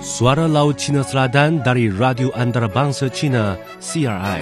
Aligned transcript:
Suara 0.00 0.48
Laut 0.48 0.80
Cina 0.80 1.04
Selatan 1.04 1.60
dari 1.60 1.92
Radio 1.92 2.32
Antarabangsa 2.32 3.12
Cina, 3.12 3.52
CRI. 3.76 4.40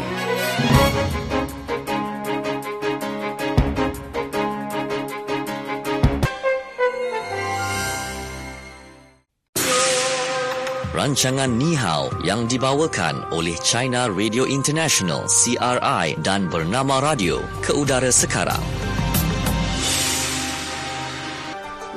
Rancangan 10.95 11.51
Ni 11.58 11.74
Hao 11.74 12.15
yang 12.22 12.47
dibawakan 12.47 13.35
oleh 13.35 13.58
China 13.67 14.06
Radio 14.06 14.47
International 14.47 15.26
CRI 15.26 16.15
dan 16.23 16.47
Bernama 16.47 17.02
Radio 17.02 17.42
ke 17.66 17.74
udara 17.74 18.15
sekarang. 18.15 18.77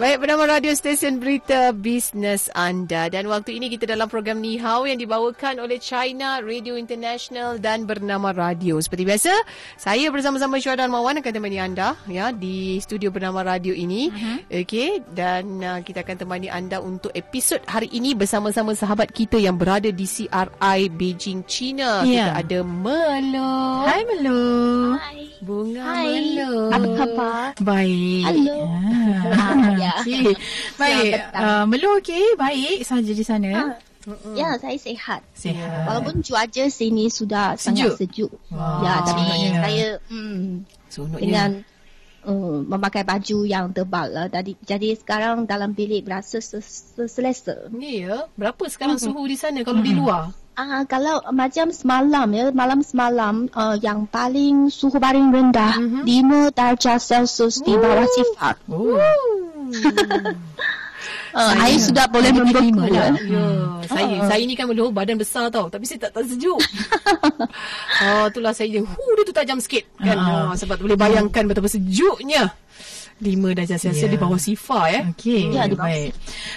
Baik, 0.01 0.25
bernama 0.25 0.57
radio 0.57 0.73
stesen 0.73 1.21
berita 1.21 1.69
bisnes 1.77 2.49
anda. 2.57 3.05
Dan 3.05 3.29
waktu 3.29 3.61
ini 3.61 3.69
kita 3.69 3.85
dalam 3.85 4.09
program 4.09 4.41
Ni 4.41 4.57
Hao 4.57 4.89
yang 4.89 4.97
dibawakan 4.97 5.61
oleh 5.61 5.77
China 5.77 6.41
Radio 6.41 6.73
International 6.73 7.61
dan 7.61 7.85
bernama 7.85 8.33
radio. 8.33 8.81
Seperti 8.81 9.05
biasa, 9.05 9.29
saya 9.77 10.09
bersama-sama 10.09 10.57
Syuada 10.57 10.89
Mawan 10.89 11.21
akan 11.21 11.29
temani 11.37 11.61
anda 11.61 11.93
ya 12.09 12.33
di 12.33 12.81
studio 12.81 13.13
bernama 13.13 13.45
radio 13.45 13.77
ini. 13.77 14.09
Uh-huh. 14.09 14.65
Okey, 14.65 15.05
dan 15.13 15.61
uh, 15.61 15.85
kita 15.85 16.01
akan 16.01 16.17
temani 16.17 16.49
anda 16.49 16.81
untuk 16.81 17.13
episod 17.13 17.61
hari 17.69 17.93
ini 17.93 18.17
bersama-sama 18.17 18.73
sahabat 18.73 19.13
kita 19.13 19.37
yang 19.37 19.53
berada 19.53 19.93
di 19.93 20.09
CRI 20.09 20.89
Beijing, 20.97 21.45
China. 21.45 22.01
Yeah. 22.01 22.41
Kita 22.41 22.49
ada 22.49 22.59
Melo. 22.65 23.85
Hai 23.85 24.01
Melo. 24.09 24.41
Hai. 24.97 25.29
Bunga 25.45 25.85
Hai. 25.85 26.05
Melo. 26.09 26.53
Apa 26.73 26.89
khabar? 26.97 27.49
Baik. 27.61 28.25
Hello. 28.25 28.59
Ah. 28.65 29.77
ya. 29.77 29.90
Okey. 29.97 30.23
Baik. 30.81 31.11
Uh, 31.31 31.63
Melo 31.65 31.97
okey, 31.97 32.35
baik 32.35 32.79
saja 32.81 33.11
di 33.11 33.21
sana. 33.21 33.49
Ha. 33.51 33.63
Ya, 34.33 34.57
saya 34.57 34.73
sehat. 34.75 35.21
Sehat. 35.31 35.85
Walaupun 35.85 36.21
cuaca 36.21 36.63
sini 36.67 37.05
sudah 37.07 37.53
Sejuk. 37.53 37.93
sangat 37.93 38.01
sejuk. 38.01 38.31
Wow. 38.49 38.81
Ya, 38.81 38.93
tapi 39.05 39.21
Seronoknya. 39.21 39.51
saya 39.61 39.87
hmm, 40.09 40.45
Seronoknya. 40.89 41.21
dengan 41.21 41.49
uh, 42.25 42.57
memakai 42.65 43.03
baju 43.05 43.37
yang 43.45 43.69
tebal 43.69 44.09
lah. 44.09 44.25
Jadi, 44.25 44.57
jadi 44.59 44.97
sekarang 44.97 45.45
dalam 45.45 45.71
bilik 45.71 46.01
berasa 46.01 46.41
selesa. 46.41 47.69
Ni 47.69 48.01
ya. 48.01 48.25
Berapa 48.33 48.65
sekarang 48.65 48.97
suhu 48.97 49.21
di 49.25 49.37
sana 49.37 49.61
kalau 49.61 49.85
di 49.85 49.93
luar? 49.93 50.33
Ah, 50.51 50.83
kalau 50.83 51.23
macam 51.31 51.71
semalam 51.71 52.27
ya, 52.27 52.51
malam 52.51 52.83
semalam 52.83 53.47
uh, 53.53 53.77
yang 53.77 54.03
paling 54.03 54.67
suhu 54.67 54.99
paling 54.99 55.31
rendah 55.31 55.79
Mhm. 55.79 56.03
5 56.03 56.51
darjah 56.51 56.97
Celsius 56.97 57.63
di 57.63 57.71
bawah 57.71 58.03
sifar. 58.09 58.59
Oh. 58.67 58.99
Uh, 61.31 61.55
air 61.63 61.79
sudah 61.79 62.11
boleh 62.11 62.27
membeku. 62.35 62.75
dah. 62.91 62.91
ya. 62.91 63.15
Ya, 63.23 63.45
saya 63.87 64.19
saya 64.27 64.43
ni 64.43 64.51
kan 64.51 64.67
belum 64.67 64.91
badan 64.91 65.15
besar 65.15 65.47
tau, 65.47 65.71
tapi 65.71 65.87
saya 65.87 66.07
tak 66.07 66.11
tak 66.19 66.27
sejuk. 66.27 66.59
oh, 68.03 68.25
itulah 68.31 68.51
saya 68.51 68.83
hu 68.83 69.03
dia 69.15 69.23
tu 69.23 69.31
tajam 69.31 69.57
sikit 69.63 69.87
kan. 69.95 70.19
Ah. 70.19 70.51
Oh, 70.51 70.53
sebab 70.59 70.75
tu 70.75 70.91
boleh 70.91 70.99
bayangkan 70.99 71.47
betapa 71.47 71.71
sejuknya. 71.71 72.51
5 73.21 73.29
darjah 73.53 73.77
Celsius 73.77 74.01
Ya. 74.01 74.09
di 74.09 74.17
bawah 74.17 74.35
sifar 74.35 74.85
eh. 74.89 75.01
Okey, 75.07 75.53
Ya, 75.53 75.63
di 75.63 75.73
bawah 75.73 75.87
baik. 75.87 76.11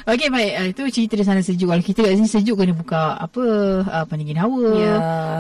Okey, 0.07 0.29
baik. 0.29 0.53
Uh, 0.55 0.67
itu 0.71 0.83
cerita 0.91 1.15
di 1.15 1.23
sana 1.23 1.41
sejuk. 1.41 1.67
Kalau 1.67 1.83
kita 1.83 2.01
kat 2.01 2.13
sini 2.15 2.27
sejuk 2.27 2.57
kena 2.57 2.73
buka 2.73 3.15
apa 3.15 3.45
uh, 3.83 4.05
pendingin 4.05 4.41
hawa. 4.41 4.65
Ya, 4.75 4.95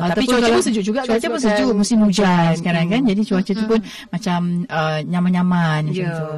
tapi 0.05 0.25
Ataupun 0.25 0.33
cuaca 0.37 0.49
pun 0.53 0.63
sejuk 0.63 0.85
juga 0.85 0.99
kan 1.01 1.09
Cuaca 1.11 1.27
pun 1.27 1.39
sebabkan 1.39 1.57
sejuk, 1.57 1.69
musim 1.75 1.99
hujan 1.99 2.25
hujan. 2.27 2.53
sekarang 2.55 2.85
kan. 2.87 3.01
Jadi 3.03 3.21
cuaca 3.25 3.51
tu 3.51 3.65
pun 3.65 3.81
macam 4.11 4.39
uh, 4.67 4.99
nyaman-nyaman 5.03 5.81
macam 5.87 5.97
Ya, 5.97 6.13
tu. 6.13 6.29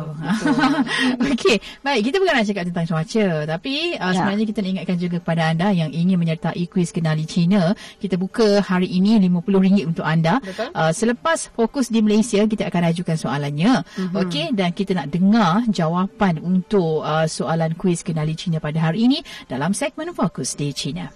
Okey, 1.33 1.57
baik. 1.83 2.01
Kita 2.05 2.17
bukan 2.19 2.33
nak 2.35 2.47
cakap 2.47 2.65
tentang 2.67 2.87
cuaca. 2.87 3.27
Tapi 3.49 3.75
uh, 3.97 4.05
Ya. 4.07 4.15
sebenarnya 4.15 4.47
kita 4.47 4.59
nak 4.61 4.71
ingatkan 4.73 4.97
juga 4.97 5.17
kepada 5.19 5.43
anda 5.51 5.69
yang 5.71 5.91
ingin 5.91 6.17
menyertai 6.17 6.63
kuis 6.69 6.91
kenali 6.91 7.27
Cina. 7.27 7.75
Kita 7.99 8.15
buka 8.17 8.61
hari 8.61 8.87
ini 8.89 9.19
RM50 9.19 9.85
untuk 9.85 10.07
anda. 10.07 10.39
Betul. 10.39 10.71
Uh, 10.73 10.93
selepas 10.93 11.51
fokus 11.51 11.89
di 11.89 12.01
Malaysia, 12.01 12.41
kita 12.41 12.69
akan 12.69 12.83
ajukan 12.91 13.17
soalannya. 13.17 13.83
Mhm. 13.83 14.15
Okey, 14.23 14.47
dan 14.53 14.71
kita 14.77 14.93
nak 14.93 15.09
dengar 15.09 15.65
jawapan 15.67 16.37
untuk 16.39 17.01
uh, 17.01 17.25
soalan 17.25 17.73
kuis 17.73 18.05
kenali 18.05 18.37
Cina 18.37 18.61
pada 18.61 18.77
hari 18.79 19.09
ini 19.09 19.25
dalam 19.49 19.73
segmen 19.73 20.13
Fokus 20.13 20.53
di 20.53 20.69
Cina. 20.71 21.09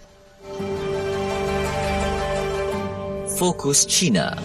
Fokus 3.36 3.84
China. 3.84 4.36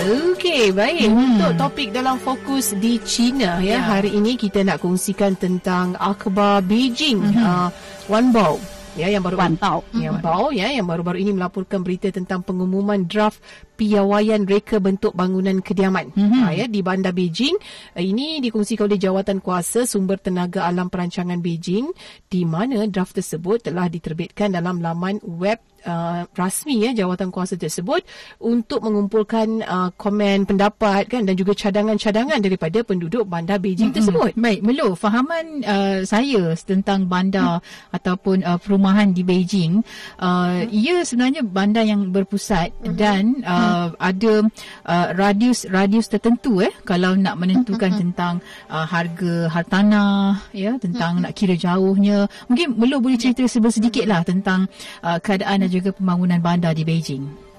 Okey, 0.00 0.72
baik. 0.72 1.12
Hmm. 1.12 1.36
Untuk 1.36 1.52
topik 1.60 1.88
dalam 1.92 2.16
fokus 2.16 2.72
di 2.72 2.96
China 3.04 3.60
ya, 3.60 3.76
Ya. 3.76 3.78
hari 3.84 4.16
ini 4.16 4.34
kita 4.34 4.64
nak 4.64 4.80
kongsikan 4.80 5.36
tentang 5.36 5.92
akhbar 5.94 6.64
Beijing 6.64 7.20
Mhm. 7.20 7.36
uh, 7.36 7.68
Wanbao 8.08 8.56
ya 8.94 9.06
yang 9.06 9.22
baru 9.22 9.36
Wanbao. 9.38 9.78
yang 9.94 10.18
Bao 10.20 10.50
ya 10.50 10.68
yang 10.68 10.84
baru-baru 10.84 11.22
ini 11.22 11.32
melaporkan 11.32 11.80
berita 11.80 12.10
tentang 12.10 12.42
pengumuman 12.42 13.06
draft 13.06 13.38
piawaian 13.74 14.44
reka 14.44 14.76
bentuk 14.76 15.16
bangunan 15.16 15.58
kediaman 15.58 16.12
Mhm. 16.12 16.40
ha, 16.42 16.52
ya 16.52 16.66
di 16.66 16.80
bandar 16.80 17.14
Beijing 17.14 17.56
Uh, 17.90 18.02
ini 18.02 18.38
dikongsikan 18.38 18.86
oleh 18.86 18.98
jawatan 18.98 19.40
kuasa 19.40 19.86
sumber 19.86 20.18
tenaga 20.18 20.66
alam 20.66 20.90
perancangan 20.90 21.40
Beijing 21.40 21.90
di 22.26 22.42
mana 22.44 22.84
draft 22.86 23.16
tersebut 23.16 23.66
telah 23.66 23.86
diterbitkan 23.86 24.52
dalam 24.52 24.78
laman 24.78 25.18
web 25.24 25.58
Uh, 25.80 26.28
rasmi 26.36 26.84
ya 26.84 26.92
jawatan 26.92 27.32
kuasa 27.32 27.56
tersebut 27.56 28.04
untuk 28.36 28.84
mengumpulkan 28.84 29.64
uh, 29.64 29.88
komen 29.96 30.44
pendapat 30.44 31.08
kan 31.08 31.24
dan 31.24 31.32
juga 31.32 31.56
cadangan-cadangan 31.56 32.36
daripada 32.36 32.84
penduduk 32.84 33.24
bandar 33.24 33.56
Beijing 33.56 33.88
tersebut. 33.88 34.36
Baik, 34.36 34.60
Melo, 34.60 34.92
fahaman 34.92 35.64
uh, 35.64 36.04
saya 36.04 36.52
tentang 36.60 37.08
bandar 37.08 37.64
ataupun 37.96 38.44
uh, 38.44 38.60
perumahan 38.60 39.16
di 39.16 39.24
Beijing, 39.24 39.80
uh, 40.20 40.68
ia 40.68 41.00
sebenarnya 41.00 41.48
bandar 41.48 41.88
yang 41.88 42.12
berpusat 42.12 42.76
dan 43.00 43.40
uh, 43.48 43.96
ada 43.96 44.44
uh, 44.84 45.06
radius 45.16 45.64
radius 45.64 46.12
tertentu 46.12 46.60
eh 46.60 46.72
kalau 46.84 47.16
nak 47.16 47.40
menentukan 47.40 47.96
tentang 47.96 48.44
uh, 48.68 48.84
harga 48.84 49.48
hartanah 49.48 50.44
ya 50.52 50.76
tentang 50.76 51.24
nak 51.24 51.32
kira 51.32 51.56
jauhnya. 51.56 52.28
Mungkin 52.52 52.76
Melo 52.76 53.00
boleh 53.00 53.16
cerita 53.16 53.48
sedikit 53.48 54.04
lah 54.04 54.20
tentang 54.28 54.68
uh, 55.00 55.16
keadaan 55.16 55.69
juga 55.70 55.94
pembangunan 55.94 56.42
bandar 56.42 56.74
di 56.74 56.82
Beijing. 56.82 57.50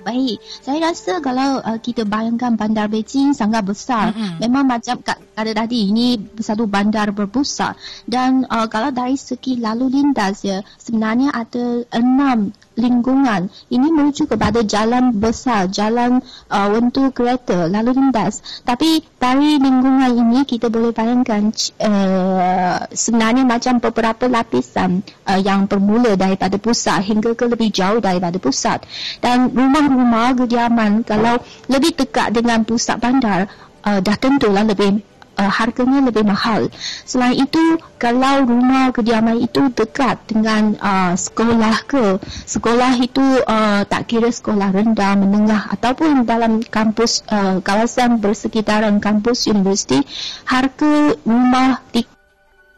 Baik, 0.00 0.40
saya 0.64 0.80
rasa 0.88 1.20
kalau 1.20 1.60
uh, 1.60 1.76
kita 1.76 2.08
bayangkan 2.08 2.56
bandar 2.56 2.88
Beijing 2.88 3.36
sangat 3.36 3.68
besar, 3.68 4.16
Mm-mm. 4.16 4.40
memang 4.40 4.64
macam 4.64 4.96
kat- 5.04 5.20
kata 5.36 5.52
tadi 5.52 5.92
ini 5.92 6.16
satu 6.40 6.64
bandar 6.64 7.12
berpusat 7.12 7.76
dan 8.08 8.48
uh, 8.48 8.64
kalau 8.72 8.88
dari 8.88 9.20
segi 9.20 9.60
lalu 9.60 9.92
lintas 10.00 10.40
ya 10.40 10.64
sebenarnya 10.80 11.36
ada 11.36 11.84
enam 11.92 12.48
lingkungan 12.80 13.52
ini 13.68 13.88
menuju 13.92 14.24
kepada 14.26 14.64
jalan 14.64 15.12
besar, 15.14 15.68
jalan 15.68 16.24
uh, 16.48 16.68
untuk 16.72 17.12
kereta 17.12 17.68
lalu 17.68 18.00
lintas. 18.00 18.64
Tapi 18.64 19.04
dari 19.20 19.60
lingkungan 19.60 20.10
ini 20.16 20.48
kita 20.48 20.72
boleh 20.72 20.96
bayangkan 20.96 21.52
uh, 21.84 22.88
sebenarnya 22.88 23.44
macam 23.44 23.78
beberapa 23.78 24.24
lapisan 24.26 25.04
uh, 25.28 25.36
yang 25.36 25.68
bermula 25.68 26.16
daripada 26.16 26.56
pusat 26.56 27.04
hingga 27.04 27.36
ke 27.36 27.44
lebih 27.44 27.68
jauh 27.68 28.00
daripada 28.00 28.40
pusat. 28.40 28.82
Dan 29.20 29.52
rumah-rumah 29.52 30.34
kediaman 30.40 31.04
kalau 31.04 31.36
lebih 31.68 31.94
dekat 31.94 32.32
dengan 32.32 32.64
pusat 32.64 32.96
bandar 32.96 33.46
uh, 33.84 34.00
dah 34.00 34.16
tentulah 34.16 34.64
lebih 34.64 35.09
uh, 35.36 35.50
harganya 35.50 36.00
lebih 36.08 36.24
mahal. 36.26 36.72
Selain 37.04 37.36
itu, 37.36 37.78
kalau 38.00 38.48
rumah 38.48 38.90
kediaman 38.90 39.42
itu 39.44 39.68
dekat 39.74 40.18
dengan 40.26 40.74
uh, 40.80 41.12
sekolah 41.14 41.76
ke, 41.86 42.18
sekolah 42.48 42.92
itu 42.98 43.22
uh, 43.44 43.84
tak 43.86 44.10
kira 44.10 44.32
sekolah 44.32 44.72
rendah, 44.72 45.14
menengah 45.20 45.62
ataupun 45.74 46.24
dalam 46.24 46.64
kampus 46.64 47.22
uh, 47.28 47.60
kawasan 47.60 48.18
bersekitaran 48.18 48.98
kampus 48.98 49.46
universiti, 49.46 50.02
harga 50.48 51.14
rumah 51.22 51.82
di 51.92 52.02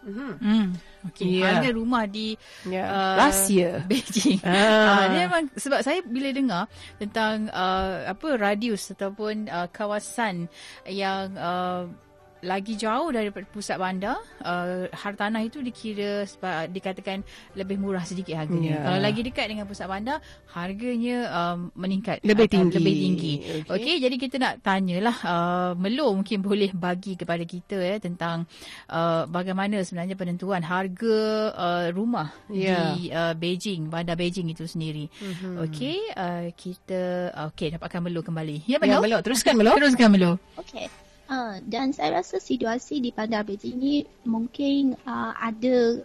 Hmm. 0.02 0.74
Okey, 1.10 1.42
Ya. 1.42 1.58
harga 1.58 1.70
rumah 1.74 2.06
di 2.06 2.38
Ya, 2.66 2.86
uh, 2.86 3.14
rahsia. 3.18 3.82
Beijing. 3.90 4.38
Ah. 4.46 4.54
Ah. 4.54 5.04
dia 5.10 5.26
memang 5.26 5.50
sebab 5.58 5.82
saya 5.82 5.98
bila 6.06 6.30
dengar 6.30 6.64
tentang 6.98 7.50
uh, 7.50 8.06
apa 8.06 8.26
radius 8.38 8.94
ataupun 8.94 9.50
uh, 9.50 9.66
kawasan 9.74 10.46
yang 10.86 11.34
uh, 11.34 11.90
lagi 12.42 12.74
jauh 12.74 13.08
daripada 13.14 13.46
pusat 13.48 13.78
bandar, 13.78 14.18
uh, 14.42 14.90
hartanah 14.90 15.40
itu 15.46 15.62
dikira 15.62 16.26
sebab 16.26 16.74
dikatakan 16.74 17.22
lebih 17.54 17.78
murah 17.78 18.02
sedikit 18.02 18.34
harganya. 18.34 18.78
Ya. 18.78 18.82
Kalau 18.82 19.00
lagi 19.00 19.20
dekat 19.22 19.46
dengan 19.46 19.64
pusat 19.70 19.86
bandar, 19.86 20.18
harganya 20.50 21.30
um, 21.30 21.70
meningkat 21.78 22.18
Lebih 22.26 22.50
tinggi. 22.50 22.76
Lebih 22.76 22.94
tinggi. 22.98 23.34
Okey. 23.70 23.78
Okay, 23.78 23.96
jadi 24.02 24.16
kita 24.18 24.36
nak 24.42 24.54
tanyalah 24.60 25.16
uh, 25.22 25.70
Melo 25.78 26.10
mungkin 26.12 26.42
boleh 26.42 26.74
bagi 26.74 27.14
kepada 27.14 27.46
kita 27.46 27.78
ya 27.78 27.96
tentang 28.02 28.44
uh, 28.90 29.24
bagaimana 29.30 29.78
sebenarnya 29.86 30.18
penentuan 30.18 30.66
harga 30.66 31.18
uh, 31.54 31.86
rumah 31.94 32.34
Ya. 32.50 32.92
di 32.98 33.08
uh, 33.08 33.32
Beijing, 33.38 33.88
bandar 33.88 34.18
Beijing 34.18 34.50
itu 34.50 34.66
sendiri. 34.66 35.06
Mhm. 35.08 35.30
Mm-hmm. 35.32 35.54
Okey, 35.64 35.96
uh, 36.18 36.46
kita 36.52 37.02
okey 37.54 37.78
dapatkan 37.78 38.00
Melo 38.02 38.20
kembali. 38.20 38.66
Ya 38.68 38.76
Ya, 38.76 38.78
Melo. 38.82 38.98
Melo, 38.98 39.18
teruskan 39.22 39.54
Melo. 39.54 39.72
Teruskan 39.78 40.08
Melo. 40.10 40.32
Okey. 40.58 41.01
Uh, 41.32 41.64
dan 41.64 41.96
saya 41.96 42.20
rasa 42.20 42.36
situasi 42.36 43.00
di 43.00 43.08
bandar 43.08 43.40
Beijing 43.48 43.80
ini 43.80 44.04
mungkin 44.28 45.00
uh, 45.08 45.32
ada 45.32 46.04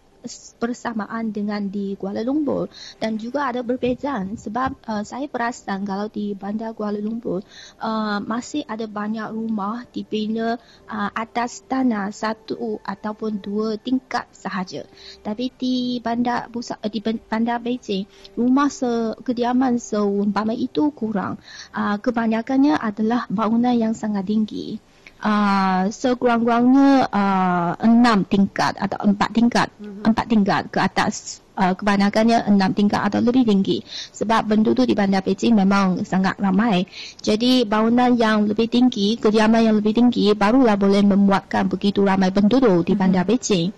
persamaan 0.59 1.31
dengan 1.31 1.67
di 1.71 1.95
Kuala 1.95 2.21
Lumpur 2.25 2.67
dan 2.99 3.15
juga 3.15 3.47
ada 3.47 3.63
perbezaan 3.63 4.35
sebab 4.35 4.75
uh, 4.87 5.03
saya 5.05 5.29
perasan 5.29 5.87
kalau 5.87 6.11
di 6.11 6.35
Bandar 6.35 6.75
Kuala 6.75 6.99
Lumpur 6.99 7.41
uh, 7.79 8.19
masih 8.21 8.67
ada 8.67 8.85
banyak 8.85 9.31
rumah 9.31 9.87
dibina 9.91 10.59
uh, 10.89 11.09
atas 11.15 11.63
tanah 11.65 12.11
satu 12.11 12.79
ataupun 12.83 13.39
dua 13.39 13.79
tingkat 13.79 14.27
sahaja. 14.35 14.83
Tapi 15.23 15.51
di 15.55 15.99
Bandar 16.03 16.51
Pusat 16.51 16.79
uh, 16.83 16.91
di 16.91 16.99
Bandar 17.03 17.59
Beijing 17.63 18.07
rumah 18.35 18.71
se 18.71 19.15
kediaman 19.23 19.79
seumpama 19.79 20.55
itu 20.55 20.91
kurang. 20.91 21.39
Uh, 21.71 21.99
kebanyakannya 21.99 22.75
adalah 22.79 23.27
bangunan 23.27 23.75
yang 23.75 23.93
sangat 23.95 24.27
tinggi 24.27 24.79
uh, 25.21 25.89
sekurang-kurangnya 25.89 27.09
uh, 27.09 27.71
enam 27.81 28.25
tingkat 28.27 28.77
atau 28.77 28.99
empat 29.05 29.29
tingkat 29.33 29.67
mm-hmm. 29.77 30.03
empat 30.05 30.25
tingkat 30.29 30.61
ke 30.69 30.79
atas 30.81 31.39
uh, 31.57 31.73
kebanyakannya 31.73 32.45
enam 32.45 32.71
tingkat 32.73 33.01
atau 33.01 33.21
lebih 33.21 33.45
tinggi 33.45 33.81
sebab 34.13 34.45
penduduk 34.45 34.85
di 34.85 34.93
Bandar 34.93 35.25
Beijing 35.25 35.57
memang 35.57 36.05
sangat 36.05 36.37
ramai 36.37 36.85
jadi 37.21 37.65
bangunan 37.65 38.13
yang 38.13 38.45
lebih 38.45 38.69
tinggi 38.69 39.17
kediaman 39.17 39.71
yang 39.71 39.75
lebih 39.77 39.97
tinggi 39.97 40.33
barulah 40.37 40.77
boleh 40.77 41.01
memuatkan 41.01 41.69
begitu 41.69 42.05
ramai 42.05 42.29
penduduk 42.29 42.85
di 42.85 42.93
Bandar 42.93 43.25
mm-hmm. 43.25 43.39
Beijing 43.41 43.69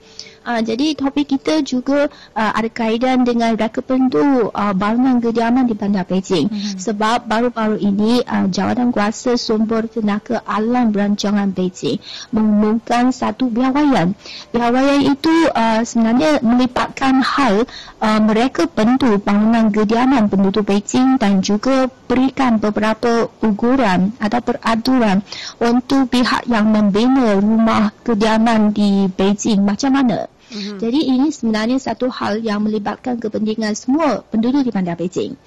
Uh, 0.50 0.66
jadi 0.66 0.98
topik 0.98 1.38
kita 1.38 1.62
juga 1.62 2.10
uh, 2.34 2.52
ada 2.58 2.66
kaitan 2.74 3.22
dengan 3.22 3.54
reka 3.54 3.86
pentu 3.86 4.50
uh, 4.50 4.74
bangunan 4.74 5.22
kediaman 5.22 5.70
di 5.70 5.78
Bandar 5.78 6.10
Beijing. 6.10 6.50
Mm-hmm. 6.50 6.82
Sebab 6.82 7.30
baru-baru 7.30 7.78
ini 7.78 8.26
uh, 8.26 8.50
Jawatan 8.50 8.90
Kuasa 8.90 9.38
Sumber 9.38 9.86
Tenaga 9.86 10.42
Alam 10.50 10.90
Berancangan 10.90 11.54
Beijing 11.54 12.02
mengumumkan 12.34 13.14
satu 13.14 13.54
biawayan. 13.54 14.18
Biawayan 14.50 15.14
itu 15.14 15.30
uh, 15.54 15.86
sebenarnya 15.86 16.42
melibatkan 16.42 17.22
hal 17.22 17.70
uh, 18.02 18.18
mereka 18.18 18.66
pentu 18.66 19.22
bangunan 19.22 19.70
kediaman 19.70 20.34
penduduk 20.34 20.66
Beijing 20.66 21.22
dan 21.22 21.46
juga 21.46 21.94
berikan 22.10 22.58
beberapa 22.58 23.30
uguran 23.46 24.18
atau 24.18 24.42
peraturan 24.42 25.22
untuk 25.62 26.10
pihak 26.10 26.50
yang 26.50 26.74
membina 26.74 27.38
rumah 27.38 27.94
kediaman 28.02 28.74
di 28.74 29.06
Beijing 29.14 29.62
macam 29.62 29.94
mana. 29.94 30.39
Mm-hmm. 30.50 30.78
Jadi 30.82 31.00
ini 31.06 31.28
sebenarnya 31.30 31.78
satu 31.78 32.10
hal 32.10 32.42
yang 32.42 32.66
melibatkan 32.66 33.22
kepentingan 33.22 33.78
semua 33.78 34.26
penduduk 34.26 34.66
di 34.66 34.72
Bandar 34.74 34.98
Beijing. 34.98 35.38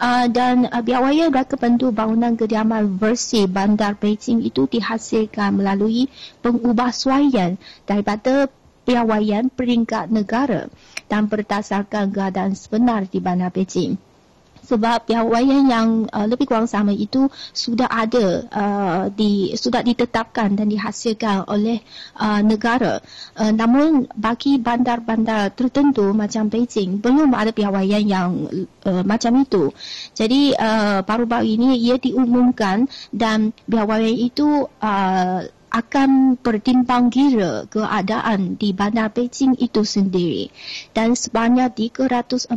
Uh, 0.00 0.26
dan 0.32 0.66
uh, 0.66 0.82
biawaya 0.82 1.30
raka 1.30 1.54
pentu 1.60 1.94
bangunan 1.94 2.34
kediaman 2.34 2.98
versi 2.98 3.46
Bandar 3.46 3.94
Beijing 3.94 4.42
itu 4.42 4.66
dihasilkan 4.66 5.54
melalui 5.54 6.10
pengubahsuaian 6.42 7.60
daripada 7.86 8.50
biawayan 8.88 9.52
peringkat 9.52 10.10
negara 10.10 10.66
dan 11.06 11.30
berdasarkan 11.30 12.10
keadaan 12.10 12.58
sebenar 12.58 13.06
di 13.06 13.22
Bandar 13.22 13.54
Beijing 13.54 14.09
sebab 14.70 15.10
piawaian 15.10 15.66
yang 15.66 15.88
uh, 16.14 16.30
lebih 16.30 16.46
kurang 16.46 16.70
sama 16.70 16.94
itu 16.94 17.26
sudah 17.50 17.90
ada 17.90 18.26
uh, 18.54 19.04
di 19.10 19.50
sudah 19.58 19.82
ditetapkan 19.82 20.54
dan 20.54 20.70
dihasilkan 20.70 21.50
oleh 21.50 21.82
uh, 22.14 22.38
negara. 22.46 23.02
Uh, 23.34 23.50
namun 23.50 24.06
bagi 24.14 24.62
bandar-bandar 24.62 25.50
tertentu 25.58 26.14
macam 26.14 26.46
Beijing 26.46 27.02
belum 27.02 27.34
ada 27.34 27.50
piawaian 27.50 28.04
yang 28.06 28.30
uh, 28.86 29.02
macam 29.02 29.42
itu. 29.42 29.74
Jadi 30.14 30.54
uh, 30.54 31.02
baru-baru 31.02 31.46
ini 31.58 31.68
ia 31.82 31.98
diumumkan 31.98 32.86
dan 33.10 33.50
piawaian 33.66 34.14
itu 34.14 34.70
uh, 34.78 35.40
akan 35.70 36.34
bertimbang 36.42 37.14
kira 37.14 37.64
keadaan 37.70 38.58
di 38.58 38.74
Bandar 38.74 39.14
Beijing 39.14 39.54
itu 39.62 39.86
sendiri 39.86 40.50
dan 40.90 41.14
sebanyak 41.14 41.94
345 41.94 42.50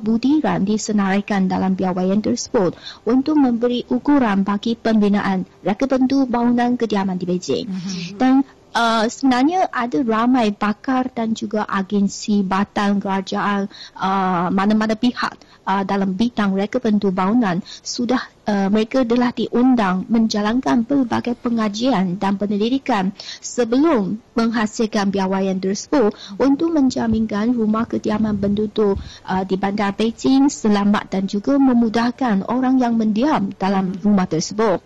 butiran 0.00 0.64
disenaraikan 0.64 1.46
dalam 1.46 1.76
piawaian 1.76 2.24
tersebut 2.24 2.72
untuk 3.04 3.36
memberi 3.36 3.84
ukuran 3.92 4.48
bagi 4.48 4.74
pembinaan 4.80 5.44
reka 5.60 5.84
bentuk 5.84 6.26
bangunan 6.32 6.80
kediaman 6.80 7.20
di 7.20 7.24
Beijing. 7.28 7.66
Mm-hmm. 7.68 8.16
Dan 8.16 8.42
uh, 8.72 9.04
sebenarnya 9.06 9.68
ada 9.70 10.00
ramai 10.02 10.52
pakar 10.52 11.12
dan 11.12 11.36
juga 11.36 11.68
agensi 11.68 12.40
batan 12.42 12.98
kerajaan 12.98 13.68
uh, 13.96 14.48
mana-mana 14.48 14.96
pihak 14.96 15.36
uh, 15.68 15.82
dalam 15.86 16.16
bidang 16.16 16.56
reka 16.56 16.80
bentuk 16.82 17.12
bangunan 17.14 17.60
sudah 17.84 18.20
uh, 18.48 18.68
mereka 18.72 19.06
telah 19.06 19.30
diundang 19.32 20.08
menjalankan 20.08 20.84
pelbagai 20.84 21.38
pengajian 21.38 22.18
dan 22.18 22.36
penyelidikan 22.40 23.14
sebelum 23.38 24.18
menghasilkan 24.34 25.12
piawaian 25.12 25.60
tersebut 25.60 26.14
untuk 26.40 26.72
menjaminkan 26.72 27.52
rumah 27.54 27.86
kediaman 27.86 28.36
penduduk 28.36 28.98
uh, 29.28 29.44
di 29.46 29.54
bandar 29.60 29.94
Beijing 29.94 30.48
selamat 30.48 31.12
dan 31.18 31.24
juga 31.28 31.56
memudahkan 31.60 32.48
orang 32.48 32.80
yang 32.80 32.96
mendiam 32.96 33.52
dalam 33.60 33.94
rumah 34.00 34.26
tersebut 34.26 34.80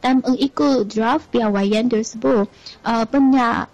dan 0.00 0.24
mengikut 0.24 0.88
draft 0.88 1.28
piawaian 1.28 1.86
tersebut 1.86 2.48
uh, 2.84 3.04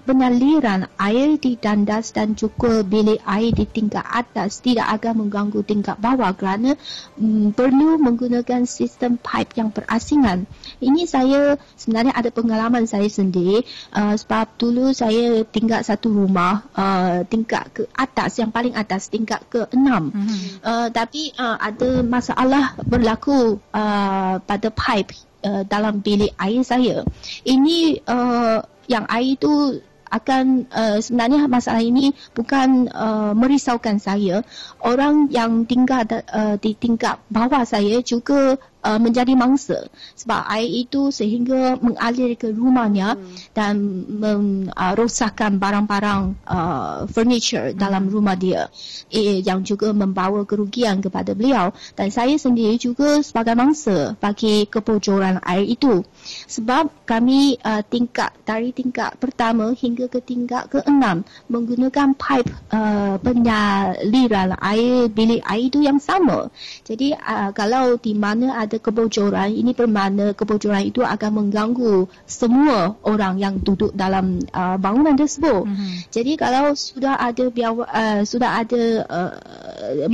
penyaliran 0.02 0.90
air 0.98 1.38
di 1.38 1.54
tandas 1.54 2.10
dan 2.10 2.34
juga 2.34 2.82
bilik 2.82 3.22
air 3.22 3.54
di 3.54 3.64
tingkat 3.66 4.02
atas 4.02 4.58
tidak 4.58 4.90
akan 4.98 5.26
mengganggu 5.26 5.62
tingkat 5.62 5.94
bawah 6.02 6.34
kerana 6.34 6.74
um, 7.16 7.54
perlu 7.54 7.98
menggunakan 8.02 8.66
sistem 8.66 9.16
pipe 9.16 9.54
yang 9.54 9.70
berasingan. 9.70 10.50
Ini 10.82 11.06
saya 11.06 11.54
sebenarnya 11.78 12.12
ada 12.18 12.30
pengalaman 12.34 12.84
saya 12.90 13.06
sendiri 13.06 13.62
uh, 13.94 14.18
sebab 14.18 14.58
dulu 14.58 14.90
saya 14.90 15.46
tinggal 15.46 15.80
satu 15.86 16.10
rumah 16.10 16.66
uh, 16.74 17.22
tingkat 17.30 17.70
ke 17.70 17.82
atas 17.94 18.42
yang 18.42 18.50
paling 18.50 18.74
atas 18.74 19.08
tingkat 19.08 19.40
ke 19.46 19.70
enam. 19.70 20.10
Mm-hmm. 20.10 20.38
Uh, 20.60 20.88
tapi 20.90 21.30
uh, 21.38 21.56
ada 21.62 22.02
masalah 22.02 22.74
berlaku 22.82 23.62
uh, 23.70 24.42
pada 24.42 24.68
pipe 24.74 25.14
uh, 25.46 25.62
dalam 25.62 26.02
bilik 26.02 26.34
air 26.34 26.66
saya. 26.66 27.06
Ini 27.46 28.02
uh, 28.02 28.58
yang 28.90 29.06
air 29.06 29.38
itu 29.38 29.78
akan 30.06 30.70
uh, 30.70 30.98
sebenarnya 31.02 31.50
masalah 31.50 31.82
ini 31.82 32.14
bukan 32.34 32.86
uh, 32.90 33.34
merisaukan 33.34 33.98
saya. 33.98 34.46
Orang 34.78 35.30
yang 35.34 35.66
tinggal 35.66 36.06
uh, 36.06 36.54
di 36.58 36.78
tingkat 36.78 37.18
bawah 37.30 37.66
saya 37.66 37.98
juga 38.02 38.58
uh, 38.86 38.98
menjadi 39.02 39.34
mangsa. 39.34 39.90
Sebab 40.14 40.46
air 40.46 40.86
itu 40.86 41.10
sehingga 41.10 41.74
mengalir 41.82 42.38
ke 42.38 42.54
rumahnya 42.54 43.18
hmm. 43.18 43.50
dan 43.50 43.74
merosakkan 44.06 45.58
uh, 45.58 45.60
barang-barang 45.60 46.20
uh, 46.46 46.98
furniture 47.10 47.74
hmm. 47.74 47.78
dalam 47.78 48.06
rumah 48.06 48.38
dia. 48.38 48.70
Eh, 49.10 49.42
yang 49.42 49.66
juga 49.66 49.90
membawa 49.90 50.46
kerugian 50.46 51.02
kepada 51.02 51.34
beliau. 51.34 51.74
Dan 51.98 52.14
saya 52.14 52.38
sendiri 52.38 52.78
juga 52.78 53.18
sebagai 53.26 53.58
mangsa 53.58 54.14
bagi 54.22 54.70
kebocoran 54.70 55.42
air 55.42 55.66
itu. 55.66 56.06
Sebab 56.46 57.06
kami 57.08 57.58
uh, 57.62 57.82
tingkat 57.82 58.30
dari 58.46 58.70
tingkat 58.70 59.18
pertama 59.18 59.74
hingga 59.74 60.06
ke 60.06 60.22
tingkat 60.22 60.68
keenam 60.70 61.26
menggunakan 61.50 62.14
pipe 62.14 62.50
uh, 62.70 63.16
penyaliran 63.22 64.54
air 64.60 65.08
bilik 65.10 65.42
air 65.46 65.64
itu 65.66 65.80
yang 65.82 65.98
sama. 65.98 66.52
Jadi 66.84 67.16
uh, 67.16 67.50
kalau 67.56 67.96
di 67.96 68.12
mana 68.12 68.60
ada 68.60 68.75
ada 68.76 68.84
kebocoran, 68.84 69.48
ini 69.56 69.72
bermakna 69.72 70.36
kebocoran 70.36 70.84
itu 70.84 71.00
akan 71.00 71.48
mengganggu 71.48 72.04
semua 72.28 72.92
orang 73.00 73.40
yang 73.40 73.56
duduk 73.56 73.96
dalam 73.96 74.44
uh, 74.52 74.76
bangunan 74.76 75.16
tersebut. 75.16 75.64
Mm-hmm. 75.64 76.12
Jadi 76.12 76.32
kalau 76.36 76.76
sudah 76.76 77.16
ada 77.16 77.44
biawa, 77.48 77.88
uh, 77.88 78.20
sudah 78.28 78.60
ada 78.60 78.82
uh, 79.08 79.32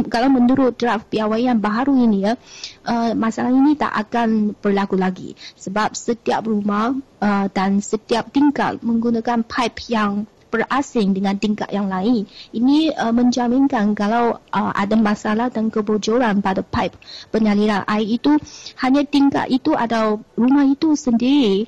kalau 0.07 0.31
menurut 0.31 0.79
draft 0.79 1.11
piawaian 1.11 1.59
baru 1.59 1.91
ini 1.99 2.31
ya, 2.31 2.39
uh, 2.87 3.11
masalah 3.19 3.51
ini 3.51 3.75
tak 3.75 3.91
akan 3.91 4.55
berlaku 4.63 4.95
lagi 4.95 5.35
sebab 5.59 5.99
setiap 5.99 6.47
rumah 6.47 6.95
uh, 7.19 7.47
dan 7.51 7.83
setiap 7.83 8.31
tingkat 8.31 8.79
menggunakan 8.87 9.43
pipe 9.43 9.91
yang 9.91 10.31
berasing 10.53 11.17
dengan 11.17 11.41
tingkat 11.41 11.73
yang 11.73 11.89
lain. 11.89 12.29
Ini 12.53 12.93
uh, 12.93 13.11
menjaminkan 13.17 13.97
kalau 13.97 14.37
uh, 14.53 14.73
ada 14.77 14.93
masalah 15.01 15.49
dan 15.49 15.73
kebocoran 15.73 16.45
pada 16.45 16.61
pipe 16.61 17.01
penyaliran 17.33 17.89
air 17.89 18.05
itu 18.05 18.37
hanya 18.85 19.03
tingkat 19.09 19.49
itu 19.49 19.73
atau 19.73 20.21
rumah 20.37 20.69
itu 20.69 20.93
sendiri 20.93 21.65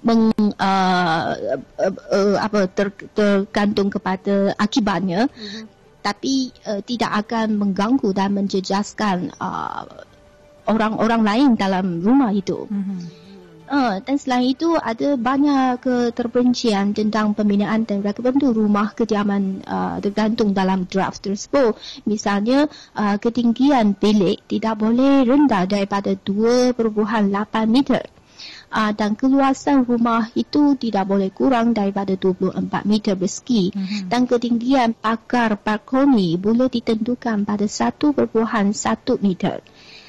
meng, 0.00 0.32
uh, 0.56 1.28
uh, 1.76 1.94
uh, 2.08 2.36
apa 2.38 2.70
ter, 2.70 2.88
tergantung 3.12 3.90
kepada 3.90 4.54
akibatnya 4.56 5.26
mm-hmm. 5.26 5.64
tapi 6.00 6.54
uh, 6.64 6.80
tidak 6.86 7.26
akan 7.26 7.58
mengganggu 7.58 8.14
dan 8.14 8.32
menjejaskan 8.32 9.34
uh, 9.42 9.84
orang-orang 10.68 11.22
lain 11.24 11.50
dalam 11.58 11.98
rumah 12.04 12.30
itu. 12.30 12.68
Mm-hmm. 12.68 13.27
Uh, 13.68 14.00
dan 14.00 14.16
selain 14.16 14.48
itu 14.48 14.80
ada 14.80 15.20
banyak 15.20 15.84
keterpencian 15.84 16.96
tentang 16.96 17.36
pembinaan 17.36 17.84
dan 17.84 18.00
rekomendasi 18.00 18.56
rumah 18.56 18.96
kediaman 18.96 19.60
uh, 19.68 20.00
tergantung 20.00 20.56
dalam 20.56 20.88
draft 20.88 21.20
tersebut. 21.20 21.76
Misalnya 22.08 22.72
uh, 22.96 23.20
ketinggian 23.20 23.92
bilik 23.92 24.40
tidak 24.48 24.80
boleh 24.80 25.28
rendah 25.28 25.68
daripada 25.68 26.16
2.8 26.16 26.74
meter. 27.68 28.08
uh, 28.72 28.92
dan 28.92 29.16
keluasan 29.16 29.84
rumah 29.84 30.28
itu 30.36 30.76
tidak 30.76 31.08
boleh 31.08 31.30
kurang 31.32 31.72
daripada 31.72 32.14
24 32.14 32.84
meter 32.84 33.14
persegi 33.16 33.72
mm-hmm. 33.72 34.08
dan 34.12 34.28
ketinggian 34.28 34.92
pagar 34.96 35.56
balkoni 35.56 36.36
boleh 36.36 36.68
ditentukan 36.68 37.48
pada 37.48 37.64
1.1 37.64 38.12
meter. 39.24 39.56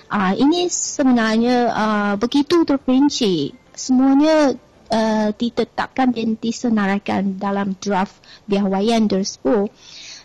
Uh, 0.10 0.34
ini 0.34 0.66
sebenarnya 0.68 1.58
uh, 1.70 2.14
begitu 2.18 2.66
terperinci. 2.66 3.54
Semuanya 3.78 4.58
uh, 4.90 5.30
ditetapkan 5.38 6.12
dan 6.12 6.34
disenaraikan 6.36 7.38
dalam 7.38 7.78
draft 7.78 8.18
biawayan 8.50 9.06
tersebut 9.06 9.70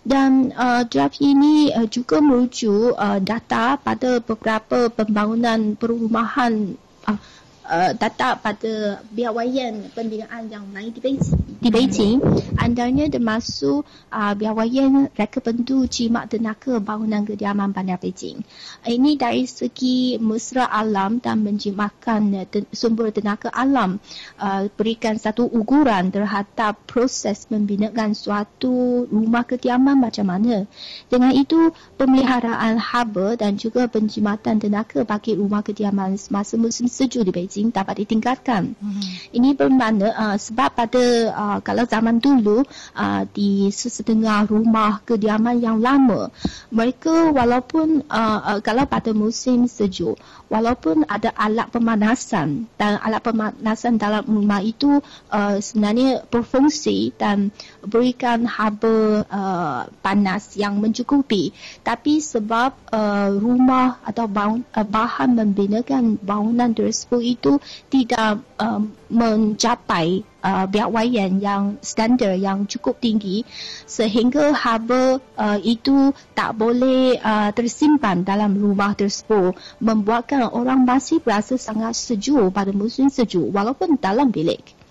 dan 0.04 0.52
uh, 0.52 0.84
draft 0.84 1.20
ini 1.24 1.72
uh, 1.72 1.88
juga 1.88 2.20
merujuk 2.20 2.92
uh, 2.92 3.16
data 3.20 3.80
pada 3.80 4.20
beberapa 4.20 4.92
pembangunan 4.92 5.76
perumahan 5.80 6.76
uh, 7.08 7.18
uh, 7.64 7.92
data 7.96 8.36
pada 8.36 9.00
biawayan 9.08 9.88
pembinaan 9.96 10.52
yang 10.52 10.68
lain 10.70 10.92
di 10.92 11.00
Beijing, 11.00 11.40
di 11.60 11.68
Beijing 11.72 12.18
antaranya 12.60 13.08
termasuk 13.08 13.88
uh, 14.12 14.34
biawayan 14.36 15.08
reka 15.16 15.40
pentu 15.40 15.88
jimat 15.88 16.28
tenaga 16.28 16.76
bangunan 16.78 17.24
kediaman 17.24 17.72
bandar 17.72 17.96
Beijing. 17.96 18.44
Ini 18.84 19.16
dari 19.16 19.48
segi 19.48 20.20
mesra 20.20 20.68
alam 20.68 21.18
dan 21.24 21.40
menjimatkan 21.40 22.48
ten- 22.52 22.68
sumber 22.70 23.08
tenaga 23.10 23.48
alam 23.48 23.96
uh, 24.36 24.68
berikan 24.76 25.16
satu 25.16 25.48
ukuran 25.48 26.12
terhadap 26.12 26.84
proses 26.84 27.48
membinakan 27.48 28.12
suatu 28.12 29.08
rumah 29.08 29.48
kediaman 29.48 29.96
macam 29.96 30.28
mana. 30.28 30.68
Dengan 31.08 31.32
itu 31.32 31.72
pemeliharaan 31.96 32.76
haba 32.76 33.40
dan 33.40 33.56
juga 33.56 33.88
penjimatan 33.88 34.60
tenaga 34.60 35.06
bagi 35.08 35.32
rumah 35.38 35.64
kediaman 35.64 36.20
semasa 36.20 36.60
musim 36.60 36.86
sejuk 36.90 37.24
di 37.24 37.32
Beijing 37.32 37.53
Beijing 37.54 37.70
dapat 37.70 38.02
ditingkatkan. 38.02 38.74
Hmm. 38.74 39.02
Ini 39.30 39.54
bermakna 39.54 40.10
uh, 40.10 40.34
sebab 40.34 40.74
pada 40.74 41.04
uh, 41.30 41.58
kalau 41.62 41.86
zaman 41.86 42.18
dulu 42.18 42.66
uh, 42.98 43.22
di 43.30 43.70
sesetengah 43.70 44.50
rumah 44.50 44.98
kediaman 45.06 45.62
yang 45.62 45.78
lama, 45.78 46.34
mereka 46.74 47.30
walaupun 47.30 48.02
uh, 48.10 48.58
uh, 48.58 48.58
kalau 48.58 48.90
pada 48.90 49.14
musim 49.14 49.70
sejuk, 49.70 50.18
walaupun 50.50 51.06
ada 51.06 51.30
alat 51.38 51.70
pemanasan 51.70 52.66
dan 52.74 52.98
alat 52.98 53.22
pemanasan 53.22 54.02
dalam 54.02 54.26
rumah 54.26 54.58
itu 54.58 54.98
uh, 55.30 55.62
sebenarnya 55.62 56.26
berfungsi 56.26 57.14
dan 57.14 57.54
berikan 57.86 58.50
haba 58.50 59.22
uh, 59.30 59.80
panas 60.02 60.58
yang 60.58 60.82
mencukupi, 60.82 61.54
tapi 61.86 62.18
sebab 62.18 62.74
uh, 62.90 63.30
rumah 63.30 64.02
atau 64.02 64.26
bahan, 64.26 64.66
uh, 64.74 64.82
bahan 64.82 65.38
membinakan 65.38 66.18
bangunan 66.18 66.74
tersebut 66.74 67.22
itu 67.22 67.43
itu 67.44 67.60
tidak 67.92 68.40
um, 68.56 68.88
mencapai 69.12 70.24
uh, 70.40 70.64
biawayan 70.64 71.36
yang 71.44 71.76
standar 71.84 72.32
yang 72.40 72.64
cukup 72.64 72.96
tinggi 72.96 73.44
sehingga 73.84 74.56
haba 74.56 75.20
uh, 75.36 75.60
itu 75.60 76.16
tak 76.32 76.56
boleh 76.56 77.20
uh, 77.20 77.52
tersimpan 77.52 78.24
dalam 78.24 78.56
rumah 78.56 78.96
tersebut 78.96 79.52
membuatkan 79.76 80.48
orang 80.48 80.88
masih 80.88 81.20
berasa 81.20 81.60
sangat 81.60 81.92
sejuk 82.00 82.48
pada 82.48 82.72
musim 82.72 83.12
sejuk 83.12 83.52
walaupun 83.52 84.00
dalam 84.00 84.32
bilik. 84.32 84.83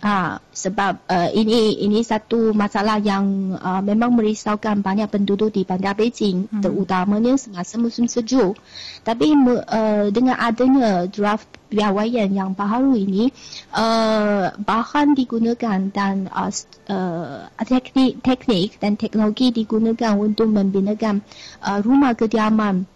Ha, 0.00 0.40
sebab 0.40 1.04
uh, 1.04 1.30
ini 1.36 1.84
ini 1.84 2.00
satu 2.00 2.56
masalah 2.56 2.96
yang 3.00 3.56
uh, 3.60 3.84
memang 3.84 4.16
merisaukan 4.16 4.80
banyak 4.80 5.08
penduduk 5.12 5.52
di 5.52 5.68
Bandar 5.68 5.92
Beijing 5.92 6.48
hmm. 6.48 6.64
terutamanya 6.64 7.36
semasa 7.36 7.76
musim 7.76 8.08
sejuk. 8.08 8.56
Tapi 9.04 9.32
uh, 9.36 10.08
dengan 10.08 10.40
adanya 10.40 11.04
draft 11.08 11.48
piawaian 11.70 12.32
yang 12.34 12.50
baru 12.56 12.98
ini 12.98 13.30
uh, 13.72 14.50
bahan 14.58 15.14
digunakan 15.14 15.78
dan 15.94 16.26
uh, 16.32 16.50
uh, 16.90 17.46
teknik 17.62 18.18
teknik 18.20 18.76
dan 18.82 18.98
teknologi 18.98 19.54
digunakan 19.54 20.18
untuk 20.18 20.50
membinakan 20.50 21.22
uh, 21.62 21.78
rumah 21.78 22.18
kediaman 22.18 22.90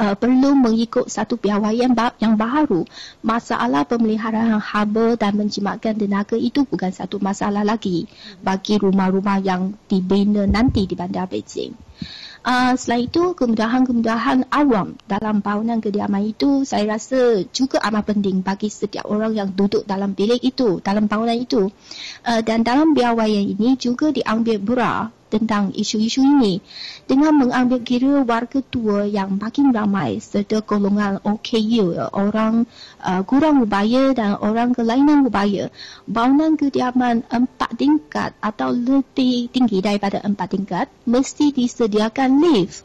uh, 0.00 0.16
perlu 0.16 0.56
mengikut 0.56 1.04
satu 1.12 1.36
piawaian 1.36 1.92
yang 2.16 2.34
baharu. 2.40 2.88
Masalah 3.20 3.84
pemeliharaan 3.84 4.56
haba 4.56 5.20
dan 5.20 5.36
menjimatkan 5.36 6.00
tenaga 6.00 6.40
itu 6.40 6.64
bukan 6.64 6.88
satu 6.88 7.20
masalah 7.20 7.60
lagi 7.60 8.08
bagi 8.40 8.80
rumah-rumah 8.80 9.44
yang 9.44 9.76
dibina 9.84 10.48
nanti 10.48 10.88
di 10.88 10.96
Bandar 10.96 11.28
Beijing. 11.28 11.76
Uh, 12.40 12.72
selain 12.72 13.04
itu, 13.04 13.36
kemudahan-kemudahan 13.36 14.48
awam 14.48 14.96
dalam 15.04 15.44
bangunan 15.44 15.76
kediaman 15.76 16.24
itu 16.32 16.64
saya 16.64 16.96
rasa 16.96 17.44
juga 17.52 17.84
amat 17.84 18.16
penting 18.16 18.40
bagi 18.40 18.72
setiap 18.72 19.04
orang 19.12 19.36
yang 19.36 19.52
duduk 19.52 19.84
dalam 19.84 20.16
bilik 20.16 20.40
itu, 20.40 20.80
dalam 20.80 21.04
bangunan 21.04 21.36
itu. 21.36 21.68
Uh, 22.24 22.40
dan 22.40 22.64
dalam 22.64 22.96
biawayan 22.96 23.44
ini 23.44 23.76
juga 23.76 24.08
diambil 24.08 24.56
berah 24.56 25.12
tentang 25.30 25.70
isu-isu 25.70 26.20
ini. 26.20 26.58
Dengan 27.06 27.38
mengambil 27.38 27.80
kira 27.80 28.26
warga 28.26 28.58
tua 28.66 29.06
yang 29.06 29.38
makin 29.38 29.70
ramai 29.70 30.18
serta 30.18 30.60
golongan 30.66 31.22
OKU 31.22 31.94
orang 32.10 32.66
uh, 33.00 33.22
kurang 33.22 33.62
upaya 33.62 34.10
dan 34.10 34.36
orang 34.42 34.74
kelainan 34.74 35.24
upaya 35.24 35.70
bangunan 36.10 36.58
kediaman 36.58 37.22
empat 37.30 37.70
tingkat 37.78 38.34
atau 38.42 38.74
lebih 38.74 39.46
tinggi 39.54 39.78
daripada 39.78 40.18
empat 40.20 40.48
tingkat 40.52 40.86
mesti 41.06 41.54
disediakan 41.54 42.42
lift. 42.42 42.82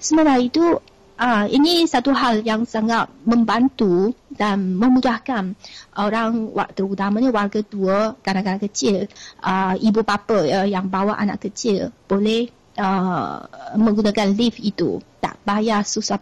Sementara 0.00 0.40
itu 0.42 0.80
Ah, 1.16 1.44
ini 1.44 1.84
satu 1.84 2.10
hal 2.16 2.40
yang 2.42 2.64
sangat 2.64 3.06
membantu 3.28 4.16
dan 4.32 4.74
memudahkan 4.74 5.54
orang 5.94 6.50
terutamanya 6.72 7.28
warga 7.28 7.60
tua, 7.60 8.16
kanak-kanak 8.24 8.64
kecil, 8.66 9.06
uh, 9.44 9.76
ibu 9.76 10.00
bapa 10.02 10.40
uh, 10.40 10.66
yang 10.66 10.88
bawa 10.88 11.14
anak 11.20 11.46
kecil 11.46 11.92
boleh 12.08 12.48
uh, 12.80 13.44
menggunakan 13.76 14.32
lift 14.32 14.58
itu. 14.64 14.98
Tak 15.20 15.38
bayar 15.44 15.84
susah 15.86 16.18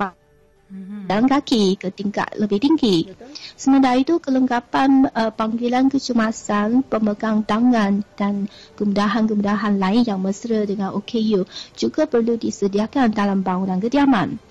mm-hmm. 0.70 1.06
jalan 1.10 1.26
kaki 1.26 1.62
ke 1.78 1.88
tingkat 1.90 2.30
lebih 2.38 2.58
tinggi. 2.62 3.10
Sementara 3.58 3.98
itu, 3.98 4.22
kelengkapan 4.22 5.10
uh, 5.10 5.32
panggilan 5.34 5.90
kecemasan, 5.90 6.86
pemegang 6.86 7.42
tangan 7.42 8.06
dan 8.14 8.46
kemudahan-kemudahan 8.78 9.76
lain 9.76 10.02
yang 10.06 10.22
mesra 10.22 10.66
dengan 10.66 10.94
OKU 10.94 11.46
juga 11.74 12.06
perlu 12.06 12.38
disediakan 12.38 13.10
dalam 13.14 13.42
bangunan 13.42 13.82
kediaman. 13.82 14.49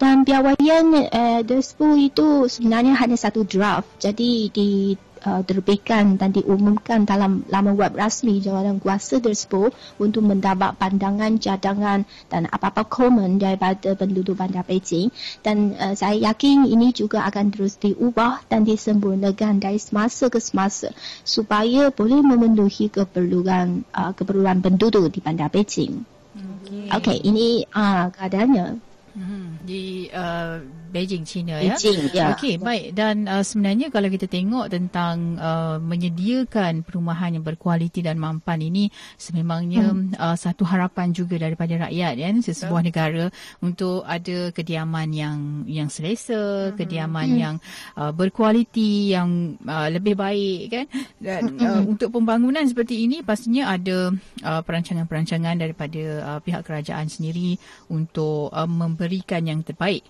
Dan 0.00 0.24
piawaian 0.24 0.96
uh, 1.12 1.44
Despo 1.44 1.92
itu 1.92 2.48
sebenarnya 2.48 2.96
hanya 2.96 3.20
satu 3.20 3.44
draft. 3.44 3.84
Jadi 4.00 4.48
di 4.48 4.96
uh, 5.28 5.44
terbitkan 5.44 6.16
dan 6.16 6.32
diumumkan 6.32 7.04
dalam 7.04 7.44
laman 7.52 7.76
web 7.76 7.92
rasmi 7.92 8.40
jawatan 8.40 8.80
kuasa 8.80 9.20
tersebut 9.20 9.76
untuk 10.00 10.24
mendapat 10.24 10.72
pandangan, 10.80 11.36
cadangan 11.36 12.08
dan 12.32 12.48
apa-apa 12.48 12.88
komen 12.88 13.36
daripada 13.36 13.92
penduduk 13.92 14.40
bandar 14.40 14.64
Beijing. 14.64 15.12
Dan 15.44 15.76
uh, 15.76 15.92
saya 15.92 16.32
yakin 16.32 16.64
ini 16.64 16.96
juga 16.96 17.28
akan 17.28 17.52
terus 17.52 17.76
diubah 17.76 18.48
dan 18.48 18.64
disempurnakan 18.64 19.60
dari 19.60 19.76
semasa 19.76 20.32
ke 20.32 20.40
semasa 20.40 20.96
supaya 21.28 21.92
boleh 21.92 22.24
memenuhi 22.24 22.88
keperluan 22.88 23.84
uh, 23.92 24.16
keperluan 24.16 24.64
penduduk 24.64 25.12
di 25.12 25.20
bandar 25.20 25.52
Beijing. 25.52 26.08
Okey, 26.30 26.88
okay, 26.88 27.18
ini 27.20 27.68
uh, 27.68 28.08
keadaannya. 28.16 28.89
Hmm, 29.14 29.58
di 29.58 30.06
uh, 30.06 30.62
Beijing 30.90 31.24
China 31.24 31.62
Beijing, 31.62 32.10
ya. 32.10 32.10
ya. 32.10 32.26
Okey, 32.34 32.58
baik 32.58 32.92
dan 32.98 33.30
uh, 33.30 33.46
sebenarnya 33.46 33.94
kalau 33.94 34.10
kita 34.10 34.26
tengok 34.26 34.66
tentang 34.68 35.38
uh, 35.38 35.78
menyediakan 35.78 36.82
perumahan 36.82 37.38
yang 37.38 37.44
berkualiti 37.46 38.02
dan 38.02 38.18
mampan 38.18 38.58
ini 38.58 38.90
sememangnya 39.14 39.94
hmm. 39.94 40.18
uh, 40.18 40.36
satu 40.36 40.66
harapan 40.66 41.14
juga 41.14 41.38
daripada 41.38 41.88
rakyat 41.88 42.14
ya 42.18 42.28
sesebuah 42.42 42.82
negara 42.82 43.24
untuk 43.60 44.02
ada 44.02 44.50
kediaman 44.50 45.08
yang 45.14 45.38
yang 45.68 45.88
selesa, 45.92 46.72
hmm. 46.72 46.76
kediaman 46.76 47.28
hmm. 47.30 47.38
yang 47.38 47.54
uh, 47.94 48.10
berkualiti 48.10 49.14
yang 49.14 49.60
uh, 49.64 49.88
lebih 49.92 50.18
baik 50.18 50.60
kan. 50.72 50.86
Dan 51.20 51.56
hmm. 51.56 51.62
uh, 51.62 51.82
untuk 51.86 52.10
pembangunan 52.10 52.64
seperti 52.66 53.06
ini 53.06 53.22
pastinya 53.22 53.70
ada 53.70 54.10
uh, 54.42 54.60
perancangan-perancangan 54.64 55.56
daripada 55.60 56.02
uh, 56.24 56.38
pihak 56.42 56.66
kerajaan 56.66 57.06
sendiri 57.06 57.56
untuk 57.92 58.50
uh, 58.50 58.68
memberikan 58.68 59.44
yang 59.46 59.60
terbaik 59.62 60.02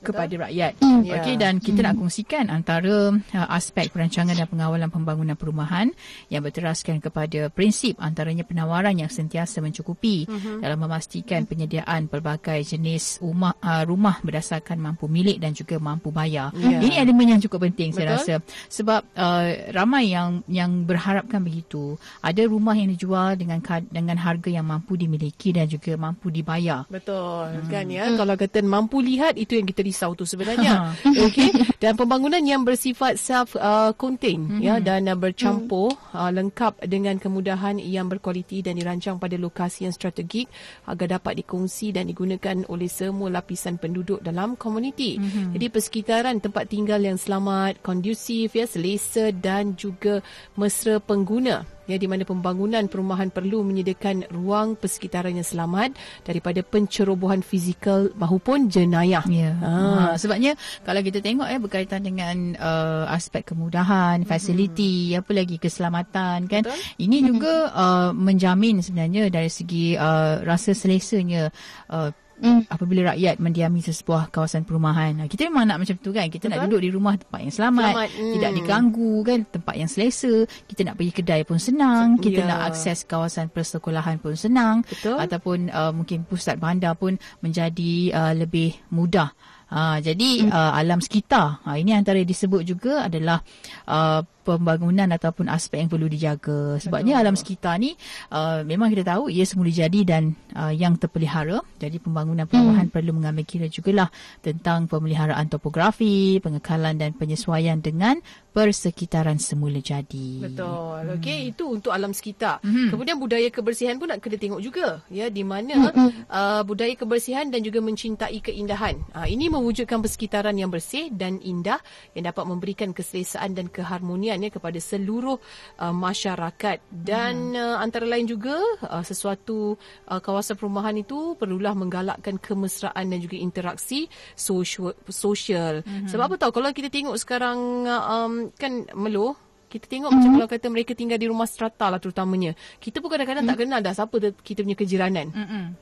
kepada 0.00 0.48
rakyat. 0.48 0.78
Mm. 0.78 1.02
Okey 1.08 1.34
dan 1.38 1.54
kita 1.58 1.80
mm. 1.82 1.86
nak 1.86 1.94
kongsikan 1.98 2.44
antara 2.48 3.12
uh, 3.12 3.48
aspek 3.54 3.90
perancangan 3.90 4.34
dan 4.34 4.46
pengawalan 4.46 4.88
pembangunan 4.88 5.34
perumahan 5.34 5.90
yang 6.28 6.42
berteraskan 6.44 7.02
kepada 7.02 7.50
prinsip 7.50 7.98
antaranya 7.98 8.46
penawaran 8.46 8.94
yang 8.94 9.10
sentiasa 9.10 9.58
mencukupi 9.58 10.26
mm-hmm. 10.26 10.62
dalam 10.62 10.78
memastikan 10.78 11.44
penyediaan 11.44 12.06
pelbagai 12.06 12.62
jenis 12.62 13.18
rumah 13.22 13.54
uh, 13.62 13.82
rumah 13.84 14.22
berdasarkan 14.22 14.78
mampu 14.78 15.10
milik 15.10 15.42
dan 15.42 15.52
juga 15.54 15.80
mampu 15.82 16.14
bayar. 16.14 16.54
Yeah. 16.54 16.80
Ini 16.82 17.02
elemen 17.02 17.38
yang 17.38 17.40
cukup 17.42 17.70
penting 17.70 17.92
Betul? 17.92 17.98
saya 17.98 18.08
rasa 18.14 18.34
sebab 18.70 19.00
uh, 19.18 19.46
ramai 19.74 20.14
yang 20.14 20.46
yang 20.46 20.86
berharapkan 20.86 21.42
begitu. 21.42 21.98
Ada 22.22 22.46
rumah 22.46 22.74
yang 22.78 22.90
dijual 22.92 23.34
dengan 23.34 23.58
dengan 23.88 24.16
harga 24.18 24.48
yang 24.50 24.66
mampu 24.66 24.94
dimiliki 24.94 25.50
dan 25.54 25.66
juga 25.66 25.94
mampu 25.98 26.30
dibayar. 26.30 26.86
Betul 26.86 27.64
mm. 27.64 27.68
kan 27.70 27.86
ya. 27.88 28.04
Mm. 28.08 28.16
Kalau 28.18 28.34
kata 28.38 28.58
mampu 28.62 29.00
lihat 29.02 29.34
itu 29.40 29.58
yang 29.58 29.66
kita 29.66 29.82
risau 29.88 30.12
tu 30.12 30.28
sebenarnya. 30.28 30.92
Okey. 31.24 31.80
Dan 31.80 31.96
pembangunan 31.96 32.44
yang 32.44 32.62
bersifat 32.68 33.16
self 33.16 33.56
uh, 33.56 33.96
contained 33.96 34.60
ya 34.60 34.76
dan 34.84 35.08
uh, 35.08 35.16
bercampur 35.16 35.96
uh, 36.12 36.28
lengkap 36.28 36.84
dengan 36.84 37.16
kemudahan 37.16 37.80
yang 37.80 38.12
berkualiti 38.12 38.60
dan 38.60 38.76
dirancang 38.76 39.16
pada 39.16 39.40
lokasi 39.40 39.88
yang 39.88 39.94
strategik 39.96 40.52
agar 40.84 41.16
dapat 41.16 41.40
dikongsi 41.40 41.96
dan 41.96 42.04
digunakan 42.12 42.68
oleh 42.68 42.92
semua 42.92 43.32
lapisan 43.32 43.80
penduduk 43.80 44.20
dalam 44.20 44.54
komuniti. 44.60 45.16
Jadi 45.54 45.66
persekitaran 45.72 46.42
tempat 46.42 46.68
tinggal 46.68 47.00
yang 47.00 47.16
selamat, 47.16 47.80
kondusif 47.80 48.52
ya, 48.52 48.66
selesa 48.68 49.30
dan 49.32 49.78
juga 49.78 50.20
mesra 50.58 51.00
pengguna 51.00 51.77
ya 51.88 51.96
di 51.96 52.04
mana 52.04 52.28
pembangunan 52.28 52.84
perumahan 52.86 53.32
perlu 53.32 53.64
menyediakan 53.64 54.28
ruang 54.28 54.76
persekitaran 54.76 55.34
yang 55.34 55.48
selamat 55.48 55.96
daripada 56.22 56.60
pencerobohan 56.60 57.40
fizikal 57.40 58.12
maupun 58.14 58.68
jenayah. 58.68 59.24
Ya. 59.26 59.56
Ha. 59.56 59.72
Ha. 59.72 60.04
sebabnya 60.20 60.52
kalau 60.84 61.00
kita 61.00 61.24
tengok 61.24 61.48
eh 61.48 61.56
berkaitan 61.56 62.04
dengan 62.04 62.54
uh, 62.60 63.08
aspek 63.08 63.48
kemudahan, 63.48 64.28
fasiliti, 64.28 65.16
apa 65.16 65.32
lagi 65.32 65.56
keselamatan 65.56 66.44
kan. 66.44 66.62
Betul. 66.68 66.76
Ini 67.00 67.16
juga 67.24 67.72
uh, 67.72 68.10
menjamin 68.12 68.84
sebenarnya 68.84 69.32
dari 69.32 69.48
segi 69.48 69.96
uh, 69.96 70.44
rasa 70.44 70.76
selesanya 70.76 71.48
uh, 71.88 72.12
Mm. 72.38 72.60
apabila 72.70 73.14
rakyat 73.14 73.42
mendiami 73.42 73.80
sesebuah 73.82 74.30
kawasan 74.30 74.62
perumahan. 74.62 75.18
Ha, 75.18 75.22
Kita 75.26 75.50
memang 75.50 75.66
nak 75.66 75.82
macam 75.82 75.96
tu 75.98 76.10
kan. 76.14 76.26
Kita 76.30 76.46
nak 76.46 76.64
Betul. 76.64 76.68
duduk 76.70 76.80
di 76.86 76.90
rumah 76.94 77.14
tempat 77.18 77.40
yang 77.42 77.54
selamat, 77.54 77.92
Selamat, 77.94 78.10
mm. 78.14 78.32
tidak 78.34 78.50
diganggu 78.54 79.12
kan, 79.26 79.38
tempat 79.50 79.74
yang 79.74 79.90
selesa. 79.90 80.34
Kita 80.70 80.80
nak 80.86 80.94
pergi 80.98 81.12
kedai 81.12 81.42
pun 81.42 81.58
senang, 81.58 82.06
kita 82.18 82.40
Ya. 82.44 82.48
nak 82.54 82.60
akses 82.72 83.02
kawasan 83.04 83.50
persekolahan 83.50 84.22
pun 84.22 84.38
senang 84.38 84.86
Betul. 84.86 85.18
ataupun 85.18 85.58
uh, 85.68 85.90
mungkin 85.90 86.22
pusat 86.22 86.56
bandar 86.56 86.94
pun 86.94 87.18
menjadi 87.42 88.14
uh, 88.14 88.32
lebih 88.38 88.78
mudah. 88.94 89.34
Ha, 89.68 90.00
jadi 90.00 90.48
uh, 90.48 90.72
alam 90.80 90.96
sekitar 90.96 91.60
ha, 91.60 91.76
ini 91.76 91.92
antara 91.92 92.16
disebut 92.24 92.64
juga 92.64 93.04
adalah 93.04 93.44
uh, 93.84 94.24
pembangunan 94.48 95.12
ataupun 95.12 95.52
aspek 95.52 95.84
yang 95.84 95.92
perlu 95.92 96.08
dijaga. 96.08 96.80
Sebabnya 96.80 97.20
alam 97.20 97.36
sekitar 97.36 97.76
ni 97.76 97.92
uh, 98.32 98.64
memang 98.64 98.88
kita 98.88 99.04
tahu 99.04 99.28
ia 99.28 99.44
semula 99.44 99.68
jadi 99.68 100.00
dan 100.08 100.32
uh, 100.56 100.72
yang 100.72 100.96
terpelihara. 100.96 101.60
Jadi 101.76 102.00
pembangunan 102.00 102.48
perumahan 102.48 102.88
perlu 102.88 103.12
mengambil 103.12 103.44
kira 103.44 103.68
jugalah 103.68 104.08
tentang 104.40 104.88
pemeliharaan 104.88 105.52
topografi, 105.52 106.40
pengekalan 106.40 106.96
dan 106.96 107.12
penyesuaian 107.12 107.76
dengan 107.84 108.16
persekitaran 108.58 109.38
semula 109.38 109.78
jadi. 109.78 110.50
Betul. 110.50 111.14
Okey, 111.20 111.54
itu 111.54 111.68
untuk 111.68 111.94
alam 111.94 112.10
sekitar. 112.10 112.58
Mhm. 112.66 112.90
Kemudian 112.90 113.16
budaya 113.22 113.46
kebersihan 113.54 114.00
pun 114.02 114.10
nak 114.10 114.18
kena 114.18 114.34
tengok 114.34 114.58
juga. 114.58 115.06
Ya, 115.12 115.30
di 115.30 115.46
mana 115.46 115.94
uh, 116.26 116.62
budaya 116.66 116.90
kebersihan 116.98 117.52
dan 117.54 117.62
juga 117.62 117.78
mencintai 117.78 118.40
keindahan. 118.42 118.98
Uh, 119.14 119.30
ini 119.30 119.46
mewujudkan 119.46 120.02
persekitaran 120.02 120.58
yang 120.58 120.74
bersih 120.74 121.12
dan 121.14 121.38
indah 121.38 121.78
yang 122.18 122.26
dapat 122.26 122.44
memberikan 122.50 122.90
keselesaan 122.90 123.54
dan 123.54 123.70
keharmonian 123.70 124.37
ya 124.42 124.50
kepada 124.52 124.78
seluruh 124.78 125.38
uh, 125.80 125.94
masyarakat. 125.94 126.78
Dan 126.88 127.56
uh, 127.56 127.78
antara 127.82 128.06
lain 128.06 128.26
juga 128.28 128.58
uh, 128.86 129.02
sesuatu 129.02 129.74
uh, 130.06 130.20
kawasan 130.22 130.54
perumahan 130.54 130.94
itu 130.98 131.34
perlulah 131.34 131.74
menggalakkan 131.74 132.38
kemesraan 132.38 133.10
dan 133.10 133.18
juga 133.18 133.36
interaksi 133.38 134.06
sosial. 134.38 134.94
sosial. 135.08 135.82
Sebab 136.06 136.24
apa 136.28 136.36
tahu 136.38 136.52
kalau 136.60 136.70
kita 136.70 136.92
tengok 136.92 137.16
sekarang 137.18 137.88
uh, 137.88 138.04
um, 138.26 138.32
kan 138.54 138.86
Melo 138.94 139.47
kita 139.68 139.84
tengok 139.84 140.10
macam 140.10 140.30
kalau 140.40 140.48
kata 140.48 140.66
mereka 140.72 140.92
tinggal 140.96 141.20
di 141.20 141.28
rumah 141.28 141.44
strata 141.44 141.92
lah 141.92 142.00
terutamanya. 142.00 142.56
Kita 142.80 143.04
pun 143.04 143.12
kadang-kadang 143.12 143.44
tak 143.44 143.56
kenal 143.60 143.80
dah 143.84 143.92
siapa 143.92 144.16
tu 144.16 144.28
kita 144.40 144.64
punya 144.64 144.76
kejiranan. 144.76 145.28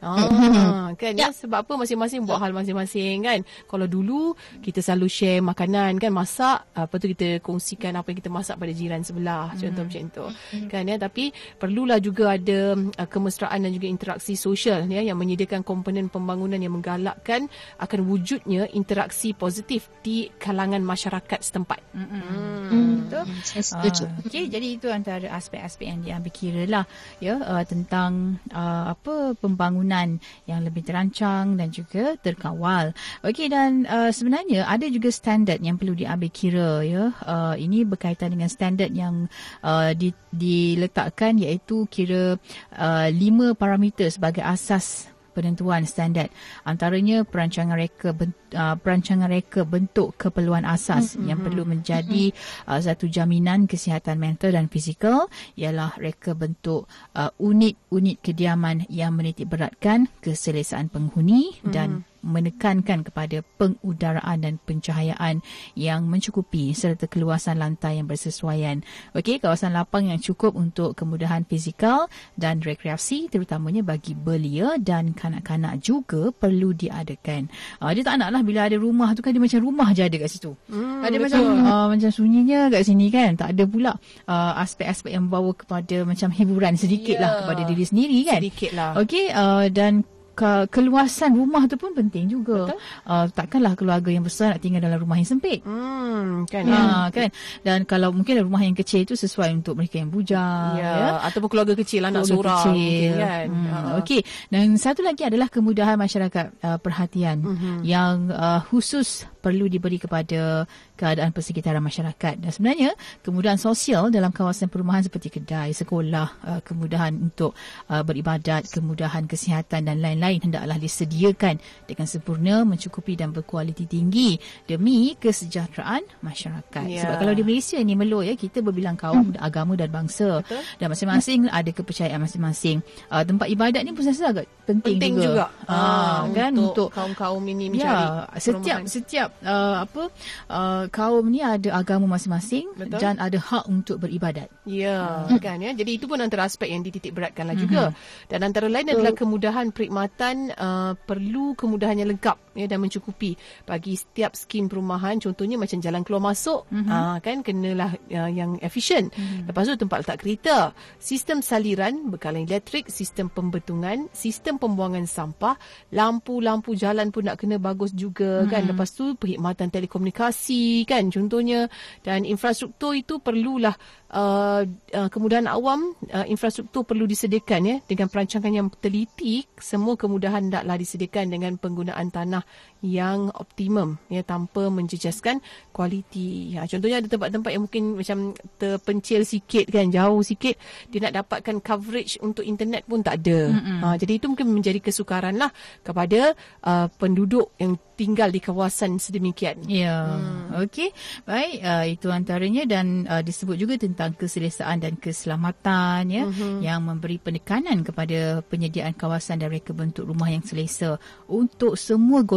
Ah, 0.02 0.90
kan 0.99 1.14
ya. 1.14 1.31
sebab 1.31 1.62
apa 1.62 1.73
masing-masing 1.78 2.26
buat 2.26 2.43
hal 2.43 2.50
masing-masing 2.50 3.23
kan. 3.23 3.40
Kalau 3.71 3.87
dulu 3.87 4.35
kita 4.61 4.83
selalu 4.83 5.07
share 5.07 5.40
makanan 5.40 6.02
kan 6.02 6.11
masak 6.11 6.66
apa 6.75 6.95
tu 6.99 7.07
kita 7.14 7.38
kongsikan 7.40 7.95
apa 7.95 8.11
yang 8.11 8.19
kita 8.19 8.31
masak 8.31 8.59
pada 8.59 8.73
jiran 8.75 9.07
sebelah 9.07 9.55
contoh 9.55 9.85
macam 9.87 10.05
tu. 10.11 10.26
Kan 10.66 10.90
ya 10.90 10.99
tapi 10.99 11.31
perlulah 11.57 12.02
juga 12.02 12.35
ada 12.35 12.75
uh, 12.75 13.09
kemesraan 13.09 13.62
dan 13.62 13.71
juga 13.71 13.87
interaksi 13.87 14.35
sosial 14.35 14.90
ya 14.90 15.00
yang 15.00 15.14
menyediakan 15.14 15.62
komponen 15.62 16.11
pembangunan 16.11 16.59
yang 16.59 16.75
menggalakkan 16.75 17.47
akan 17.78 18.01
wujudnya 18.03 18.66
interaksi 18.75 19.31
positif 19.31 19.87
di 20.03 20.27
kalangan 20.42 20.83
masyarakat 20.83 21.38
setempat. 21.38 21.81
Mm. 21.94 23.07
Betul? 23.07 23.25
Saya 23.46 23.62
setuju. 23.85 24.05
Ah, 24.09 24.27
Okey, 24.27 24.45
jadi 24.49 24.67
itu 24.79 24.87
antara 24.89 25.27
aspek-aspek 25.37 25.87
yang 25.87 26.01
diambil 26.01 26.33
kira 26.33 26.62
lah 26.65 26.85
ya 27.21 27.37
uh, 27.41 27.65
tentang 27.67 28.41
uh, 28.55 28.95
apa 28.95 29.37
pembangunan 29.37 30.17
yang 30.49 30.61
lebih 30.65 30.87
terancang 30.87 31.59
dan 31.59 31.69
juga 31.69 32.17
terkawal. 32.21 32.97
Okey 33.27 33.51
dan 33.51 33.85
uh, 33.89 34.11
sebenarnya 34.12 34.65
ada 34.65 34.87
juga 34.89 35.12
standard 35.12 35.61
yang 35.61 35.77
perlu 35.77 35.93
diambil 35.97 36.31
kira 36.31 36.71
ya. 36.87 37.05
Uh, 37.25 37.55
ini 37.59 37.83
berkaitan 37.85 38.33
dengan 38.33 38.49
standard 38.49 38.93
yang 38.93 39.29
uh, 39.65 39.93
di, 39.93 40.15
diletakkan 40.33 41.37
iaitu 41.41 41.89
kira 41.91 42.37
uh, 42.77 43.09
lima 43.11 43.53
parameter 43.57 44.09
sebagai 44.09 44.45
asas 44.45 45.11
penentuan 45.37 45.85
standard 45.85 46.33
antaranya 46.65 47.21
perancangan 47.29 47.77
reka 47.77 48.17
bent, 48.17 48.33
uh, 48.57 48.75
perancangan 48.81 49.29
reka 49.29 49.69
bentuk 49.69 50.16
keperluan 50.16 50.64
asas 50.64 51.14
mm-hmm. 51.14 51.27
yang 51.29 51.38
perlu 51.45 51.62
menjadi 51.69 52.33
uh, 52.66 52.81
satu 52.81 53.07
jaminan 53.07 53.69
kesihatan 53.69 54.16
mental 54.16 54.57
dan 54.57 54.73
fizikal 54.73 55.29
ialah 55.55 55.95
reka 56.01 56.33
bentuk 56.33 56.88
uh, 57.14 57.31
unit-unit 57.37 58.19
kediaman 58.25 58.88
yang 58.88 59.12
menitik 59.12 59.53
beratkan 59.53 60.09
keselesaan 60.25 60.88
penghuni 60.88 61.53
mm-hmm. 61.55 61.71
dan 61.71 62.09
menekankan 62.27 63.07
kepada 63.07 63.47
pengudaraan 63.57 64.42
dan 64.42 64.55
pencahayaan 64.59 65.47
yang 65.79 66.11
mencukupi 66.11 66.75
serta 66.75 67.07
keluasan 67.07 67.62
lantai 67.62 68.03
yang 68.03 68.11
bersesuaian. 68.11 68.83
Okey, 69.14 69.38
kawasan 69.38 69.79
lapang 69.79 70.11
yang 70.11 70.19
cukup 70.19 70.59
untuk 70.59 70.99
kemudahan 70.99 71.47
fizikal 71.47 72.11
dan 72.35 72.59
rekreasi 72.59 73.31
terutamanya 73.31 73.87
bagi 73.87 74.19
belia 74.19 74.75
dan 74.83 75.14
kanak-kanak 75.14 75.79
juga 75.79 76.35
perlu 76.35 76.75
diadakan. 76.75 77.47
Uh, 77.79 77.95
dia 77.95 78.03
tak 78.03 78.19
naklah 78.19 78.42
bila 78.46 78.70
ada 78.70 78.78
rumah 78.78 79.12
tu 79.12 79.20
kan 79.20 79.35
dia 79.35 79.42
macam 79.42 79.59
rumah 79.61 79.90
je 79.90 80.06
ada 80.06 80.16
kat 80.16 80.30
situ. 80.30 80.54
Hmm, 80.70 81.02
ada 81.02 81.16
betul. 81.18 81.42
macam 81.42 81.42
uh, 81.66 81.87
macam 81.90 82.11
sunyinya 82.14 82.70
kat 82.70 82.82
sini 82.87 83.11
kan. 83.11 83.35
Tak 83.35 83.48
ada 83.52 83.64
pula 83.66 83.92
uh, 84.24 84.52
aspek-aspek 84.62 85.11
yang 85.11 85.26
membawa 85.26 85.50
kepada 85.52 86.06
macam 86.06 86.30
hiburan 86.30 86.78
sedikit 86.78 87.18
Ya. 87.18 87.22
lah 87.26 87.30
kepada 87.42 87.66
diri 87.66 87.85
sendiri 87.85 88.18
kan. 88.24 88.38
Sedikit 88.40 88.70
lah. 88.72 88.90
Okey 88.96 89.26
uh, 89.35 89.66
dan 89.68 90.06
ke, 90.37 90.51
keluasan 90.68 91.33
rumah 91.33 91.64
tu 91.64 91.75
pun 91.75 91.90
penting 91.90 92.29
juga. 92.29 92.68
Betul. 92.68 92.79
Uh, 93.03 93.27
takkanlah 93.33 93.72
keluarga 93.72 94.09
yang 94.09 94.20
besar 94.20 94.53
nak 94.53 94.61
tinggal 94.61 94.79
dalam 94.79 95.01
rumah 95.01 95.16
yang 95.16 95.25
sempit. 95.27 95.64
Hmm, 95.64 96.44
kan 96.44 96.62
ya. 96.62 96.77
Ha, 96.77 97.09
kan 97.09 97.33
dan 97.62 97.83
kalau 97.83 98.12
mungkin 98.12 98.37
rumah 98.38 98.61
yang 98.61 98.77
kecil 98.77 99.03
itu 99.03 99.16
sesuai 99.16 99.57
untuk 99.57 99.75
mereka 99.75 99.96
yang 99.96 100.09
bujang 100.09 100.77
Ya, 100.77 101.25
ataupun 101.25 101.49
keluarga 101.49 101.72
kecil 101.72 102.05
anak 102.05 102.22
Keluarga 102.22 102.31
seorang 102.31 102.59
kecil. 102.61 102.77
mungkin 102.77 103.11
kan. 103.16 103.46
Hmm, 103.49 103.64
Ha. 103.66 103.79
Okey. 103.99 104.20
Dan 104.46 104.66
satu 104.77 105.01
lagi 105.01 105.22
adalah 105.22 105.49
kemudahan 105.49 105.96
masyarakat 105.96 106.46
uh, 106.61 106.77
perhatian 106.77 107.40
Mhm. 107.40 107.75
yang 107.81 108.29
uh, 108.29 108.61
khusus 108.62 109.25
perlu 109.40 109.66
diberi 109.66 109.96
kepada 109.96 110.68
keadaan 110.96 111.30
persekitaran 111.30 111.85
masyarakat. 111.85 112.40
Dan 112.40 112.50
sebenarnya 112.50 112.90
kemudahan 113.20 113.61
sosial 113.61 114.09
dalam 114.09 114.32
kawasan 114.32 114.72
perumahan 114.72 115.04
seperti 115.04 115.28
kedai, 115.28 115.76
sekolah, 115.76 116.28
uh, 116.42 116.61
kemudahan 116.64 117.12
untuk 117.14 117.52
uh, 117.87 118.00
beribadat, 118.02 118.66
kemudahan 118.72 119.28
kesihatan 119.28 119.87
dan 119.87 120.00
lain-lain 120.00 120.40
hendaklah 120.40 120.80
disediakan 120.80 121.61
dengan 121.85 122.06
sempurna, 122.09 122.64
mencukupi 122.64 123.14
dan 123.14 123.30
berkualiti 123.30 123.85
tinggi 123.85 124.40
demi 124.64 125.14
kesejahteraan 125.14 126.02
masyarakat. 126.24 126.85
Ya. 126.88 127.04
Sebab 127.04 127.14
kalau 127.20 127.35
di 127.37 127.44
Malaysia 127.44 127.76
ni 127.78 127.92
Melo 127.92 128.24
ya, 128.24 128.32
kita 128.35 128.64
berbilang 128.64 128.96
kaum, 128.96 129.37
agama 129.37 129.76
dan 129.76 129.92
bangsa. 129.92 130.40
Betul. 130.40 130.64
Dan 130.80 130.87
masing-masing 130.90 131.40
ada 131.52 131.70
kepercayaan 131.70 132.18
masing-masing. 132.18 132.80
Uh, 133.12 133.20
tempat 133.22 133.46
ibadat 133.52 133.85
ni 133.85 133.92
pun 133.92 134.02
saya 134.02 134.14
rasa 134.16 134.26
agak 134.32 134.46
penting, 134.64 134.96
Penting 134.96 135.14
juga. 135.20 135.52
juga. 135.52 135.68
Ah, 135.68 136.24
kan 136.32 136.52
untuk 136.56 136.88
kaum-kaum 136.88 137.44
ini 137.44 137.68
mencari 137.68 137.85
Ya, 137.85 138.24
setiap 138.40 138.80
perumahan. 138.80 138.82
setiap 138.88 139.28
uh, 139.44 139.76
apa 139.85 140.02
uh, 140.48 140.85
kaum 140.88 141.27
ni 141.27 141.40
ada 141.40 141.75
agama 141.75 142.07
masing-masing 142.07 142.70
Betul. 142.75 142.99
dan 142.99 143.18
ada 143.18 143.37
hak 143.37 143.66
untuk 143.66 143.99
beribadat. 143.99 144.49
Ya, 144.64 145.27
Hmm. 145.27 145.38
kan 145.38 145.59
ya. 145.59 145.75
Jadi 145.75 145.99
itu 145.99 146.07
pun 146.07 146.18
antara 146.18 146.46
aspek 146.46 146.70
yang 146.70 146.81
dititik 146.81 147.12
beratkanlah 147.12 147.59
Mhm. 147.59 147.62
juga. 147.62 147.83
Dan 148.27 148.42
antara 148.42 148.66
lain 148.66 148.88
adalah 148.88 149.12
kemudahan 149.12 149.70
perkhidmatan 149.70 150.55
uh, 150.55 150.92
perlu 150.96 151.53
kemudahan 151.55 151.99
yang 151.99 152.14
lengkap 152.14 152.38
ya 152.57 152.66
dan 152.66 152.81
mencukupi 152.83 153.37
bagi 153.62 153.95
setiap 153.95 154.33
skim 154.35 154.66
perumahan. 154.66 155.21
Contohnya 155.21 155.61
macam 155.61 155.79
jalan 155.79 156.03
keluar 156.03 156.33
masuk, 156.33 156.64
Mhm. 156.73 156.88
uh, 156.88 157.16
kan 157.21 157.45
kenalah 157.45 157.92
uh, 158.11 158.31
yang 158.33 158.57
efisien. 158.64 159.12
Lepas 159.45 159.69
tu 159.69 159.77
tempat 159.77 160.03
letak 160.03 160.25
kereta, 160.25 160.73
sistem 160.97 161.45
saliran, 161.45 162.09
bekalan 162.11 162.49
elektrik, 162.49 162.88
sistem 162.88 163.29
pembetungan, 163.29 164.09
sistem 164.11 164.57
pembuangan 164.57 165.05
sampah, 165.05 165.55
lampu-lampu 165.92 166.73
jalan 166.73 167.12
pun 167.12 167.29
nak 167.29 167.38
kena 167.38 167.61
bagus 167.61 167.92
juga 167.92 168.49
kan. 168.49 168.64
Lepas 168.66 168.97
tu 168.97 169.12
perkhidmatan 169.14 169.69
telekomunikasi 169.69 170.87
kan 170.87 171.11
contohnya 171.11 171.66
dan 172.07 172.23
infrastruktur 172.23 172.95
itu 172.95 173.19
perlulah 173.19 173.75
uh, 174.14 174.62
uh, 174.95 175.09
kemudahan 175.11 175.51
awam 175.51 175.92
uh, 176.14 176.27
infrastruktur 176.31 176.87
perlu 176.87 177.05
disediakan 177.05 177.61
ya 177.66 177.77
dengan 177.83 178.07
perancangan 178.07 178.53
yang 178.55 178.69
teliti 178.79 179.42
semua 179.59 179.99
kemudahan 179.99 180.49
hendaklah 180.49 180.79
disediakan 180.79 181.35
dengan 181.35 181.53
penggunaan 181.59 182.09
tanah 182.14 182.45
yang 182.85 183.32
optimum 183.32 183.96
ya 184.12 184.20
tanpa 184.22 184.68
menjejaskan 184.68 185.40
kualiti. 185.72 186.54
Ha, 186.54 186.68
contohnya 186.68 187.00
ada 187.00 187.09
tempat-tempat 187.09 187.50
yang 187.50 187.64
mungkin 187.66 187.85
macam 187.96 188.18
terpencil 188.61 189.24
sikit 189.24 189.66
kan, 189.72 189.88
jauh 189.88 190.20
sikit 190.20 190.54
dia 190.92 191.09
nak 191.09 191.24
dapatkan 191.24 191.59
coverage 191.64 192.20
untuk 192.20 192.44
internet 192.44 192.85
pun 192.85 193.00
tak 193.00 193.24
ada. 193.24 193.40
Ha, 193.52 193.87
jadi 193.96 194.20
itu 194.20 194.28
mungkin 194.28 194.52
menjadi 194.52 194.78
kesukaran 194.78 195.40
lah 195.40 195.50
kepada 195.82 196.37
uh, 196.62 196.87
penduduk 197.00 197.56
yang 197.56 197.80
tinggal 197.96 198.28
di 198.28 198.44
kawasan 198.44 199.00
sedemikian. 199.00 199.64
Ya, 199.64 200.04
hmm. 200.04 200.68
okey. 200.68 200.92
Baik, 201.24 201.64
uh, 201.64 201.85
itu 201.88 202.12
antaranya 202.12 202.68
dan 202.68 203.09
uh, 203.09 203.24
disebut 203.24 203.56
juga 203.56 203.80
tentang 203.80 204.12
keselesaan 204.12 204.85
dan 204.85 205.00
keselamatan 205.00 206.12
ya 206.12 206.28
uh-huh. 206.28 206.61
yang 206.61 206.85
memberi 206.85 207.16
penekanan 207.16 207.80
kepada 207.80 208.44
penyediaan 208.44 208.92
kawasan 208.92 209.40
dan 209.40 209.48
reka 209.48 209.72
bentuk 209.72 210.04
rumah 210.04 210.28
yang 210.28 210.44
selesa 210.44 211.00
untuk 211.24 211.80
semua 211.80 212.20
golongan 212.20 212.36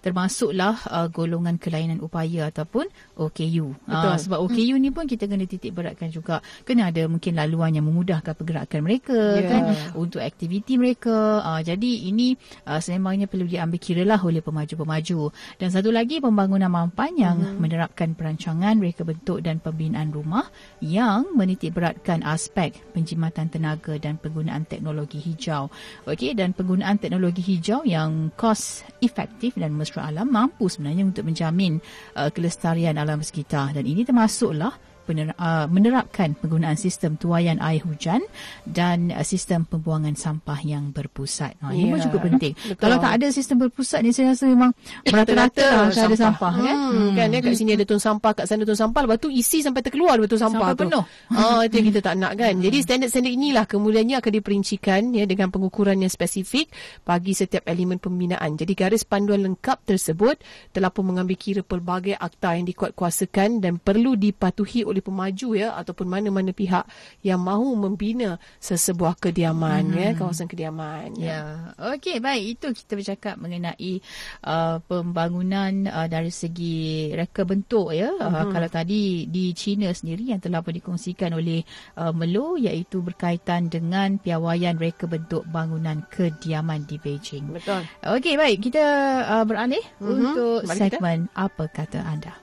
termasuklah 0.00 0.76
uh, 0.88 1.08
golongan 1.08 1.56
kelainan 1.56 2.00
upaya 2.00 2.48
ataupun 2.50 2.86
OKU. 3.16 3.74
Betul. 3.86 4.10
Uh, 4.10 4.18
sebab 4.18 4.38
OKU 4.44 4.74
ni 4.76 4.90
pun 4.90 5.06
kita 5.06 5.24
kena 5.24 5.46
titik 5.46 5.72
beratkan 5.72 6.10
juga. 6.10 6.42
Kena 6.62 6.90
ada 6.90 7.06
mungkin 7.06 7.34
laluan 7.38 7.74
yang 7.74 7.86
memudahkan 7.86 8.34
pergerakan 8.34 8.80
mereka 8.84 9.16
Ya. 9.34 9.48
kan 9.48 9.62
untuk 9.96 10.20
aktiviti 10.20 10.76
mereka. 10.76 11.40
Uh, 11.40 11.60
jadi 11.64 12.08
ini 12.10 12.34
uh, 12.66 12.78
sememangnya 12.78 13.26
perlu 13.26 13.48
diambil 13.48 13.78
kiralah 13.80 14.20
oleh 14.20 14.40
pemaju-pemaju. 14.40 15.30
Dan 15.56 15.68
satu 15.70 15.90
lagi 15.90 16.18
pembangunan 16.20 16.68
mampan 16.70 17.12
yang 17.14 17.36
Mhm. 17.38 17.58
menerapkan 17.60 18.14
perancangan, 18.14 18.78
reka 18.78 19.02
bentuk 19.06 19.40
dan 19.42 19.58
pembinaan 19.58 20.10
rumah 20.10 20.46
yang 20.80 21.34
menitik 21.34 21.74
beratkan 21.74 22.22
aspek 22.24 22.74
penjimatan 22.94 23.50
tenaga 23.50 23.96
dan 23.98 24.16
penggunaan 24.18 24.64
teknologi 24.66 25.18
hijau. 25.20 25.68
Okey 26.06 26.34
dan 26.34 26.52
penggunaan 26.54 26.96
teknologi 26.98 27.42
hijau 27.42 27.82
yang 27.84 28.30
kos 28.34 28.82
efektif 29.14 29.54
dan 29.54 29.70
mesra 29.78 30.10
alam 30.10 30.26
mampu 30.26 30.66
sebenarnya 30.66 31.06
untuk 31.06 31.22
menjamin 31.22 31.78
uh, 32.18 32.34
kelestarian 32.34 32.98
alam 32.98 33.22
sekitar. 33.22 33.78
Dan 33.78 33.86
ini 33.86 34.02
termasuklah 34.02 34.74
pener- 35.04 35.36
uh, 35.36 35.68
menerapkan 35.68 36.32
penggunaan 36.34 36.74
sistem 36.74 37.14
tuaian 37.14 37.60
air 37.60 37.80
hujan 37.80 38.24
dan 38.64 39.12
uh, 39.12 39.22
sistem 39.22 39.62
pembuangan 39.62 40.12
sampah 40.12 40.58
yang 40.60 40.90
berpusat. 40.90 41.54
Ha, 41.60 41.70
ini 41.70 41.88
pun 41.88 41.98
Ya, 42.00 42.04
cukup 42.08 42.20
penting. 42.26 42.52
betul. 42.56 42.76
Kalau 42.76 42.96
tak 42.98 43.12
ada 43.16 43.26
sistem 43.28 43.56
berpusat 43.60 44.00
ni 44.00 44.10
saya 44.10 44.32
rasa 44.32 44.44
memang 44.44 44.72
merata-rata 45.04 45.64
lah 45.64 45.82
macam 45.88 46.02
ada 46.04 46.16
sampah 46.18 46.52
kan. 46.54 46.76
Hmm, 46.90 47.10
kan 47.14 47.26
ya 47.28 47.38
kat 47.38 47.54
sini 47.54 47.70
ada 47.72 47.84
tong 47.84 48.02
sampah, 48.02 48.32
kat 48.32 48.44
sana 48.46 48.62
tong 48.62 48.76
sampah, 48.76 49.00
lepas 49.04 49.18
tu 49.18 49.28
isi 49.28 49.60
sampai 49.60 49.80
terkeluar 49.80 50.16
betul 50.16 50.36
sampah, 50.36 50.72
Sampai 50.72 50.78
tu. 50.78 50.82
penuh. 50.90 51.04
Ah 51.32 51.60
itu 51.62 51.74
yang 51.78 51.86
kita 51.90 52.00
tak 52.02 52.14
nak 52.18 52.32
kan. 52.34 52.54
Jadi 52.58 52.76
standard-standard 52.80 53.34
inilah 53.34 53.64
kemudiannya 53.64 54.16
akan 54.18 54.32
diperincikan 54.32 55.00
ya 55.10 55.24
dengan 55.24 55.48
pengukuran 55.48 55.98
yang 55.98 56.10
spesifik 56.10 56.68
bagi 57.02 57.32
setiap 57.32 57.64
elemen 57.64 57.96
pembinaan. 57.98 58.54
Jadi 58.54 58.72
garis 58.74 59.02
panduan 59.02 59.42
lengkap 59.42 59.82
tersebut 59.84 60.36
telah 60.70 60.90
pun 60.90 61.04
mengambil 61.04 61.34
kira 61.34 61.62
pelbagai 61.62 62.14
akta 62.14 62.54
yang 62.54 62.66
dikuatkuasakan 62.66 63.58
dan 63.58 63.78
perlu 63.78 64.14
dipatuhi 64.14 64.82
oleh 64.82 64.93
pemaju 65.00 65.48
ya 65.54 65.72
ataupun 65.74 66.06
mana-mana 66.06 66.50
pihak 66.50 66.84
yang 67.22 67.40
mahu 67.40 67.74
membina 67.74 68.36
sesebuah 68.58 69.16
kediaman 69.16 69.90
ya 69.90 70.12
kawasan 70.12 70.46
kediaman. 70.46 71.16
Ya, 71.16 71.72
okey 71.78 72.18
baik 72.18 72.44
itu 72.54 72.66
kita 72.74 72.92
bercakap 72.94 73.34
mengenai 73.36 74.02
uh, 74.42 74.78
pembangunan 74.84 75.86
uh, 75.86 76.06
dari 76.06 76.28
segi 76.28 76.74
reka 77.10 77.42
bentuk 77.42 77.90
ya. 77.90 78.10
Uh, 78.14 78.42
Mhm. 78.44 78.50
kalau 78.52 78.68
tadi 78.68 79.02
di 79.24 79.54
China 79.54 79.88
sendiri 79.88 80.28
yang 80.28 80.38
telah 80.38 80.60
pun 80.60 80.74
dikongsikan 80.74 81.32
oleh 81.32 81.62
uh, 81.96 82.10
Melo 82.10 82.54
iaitu 82.54 83.00
berkaitan 83.00 83.66
dengan 83.66 84.18
piawaian 84.18 84.74
reka 84.74 85.06
bentuk 85.06 85.46
bangunan 85.46 86.02
kediaman 86.10 86.84
di 86.84 86.98
Beijing. 86.98 87.54
Betul. 87.54 87.86
Okey 88.02 88.34
baik 88.34 88.58
kita 88.60 88.84
uh, 89.24 89.44
beralih 89.46 89.80
Mhm. 90.02 90.10
untuk 90.10 90.58
Mari 90.66 90.78
kita. 90.82 90.98
segmen 90.98 91.18
apa 91.32 91.64
kata 91.66 92.02
anda. 92.02 92.34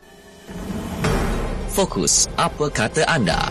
Fokus, 1.71 2.27
apa 2.35 2.67
kata 2.67 3.07
anda? 3.07 3.47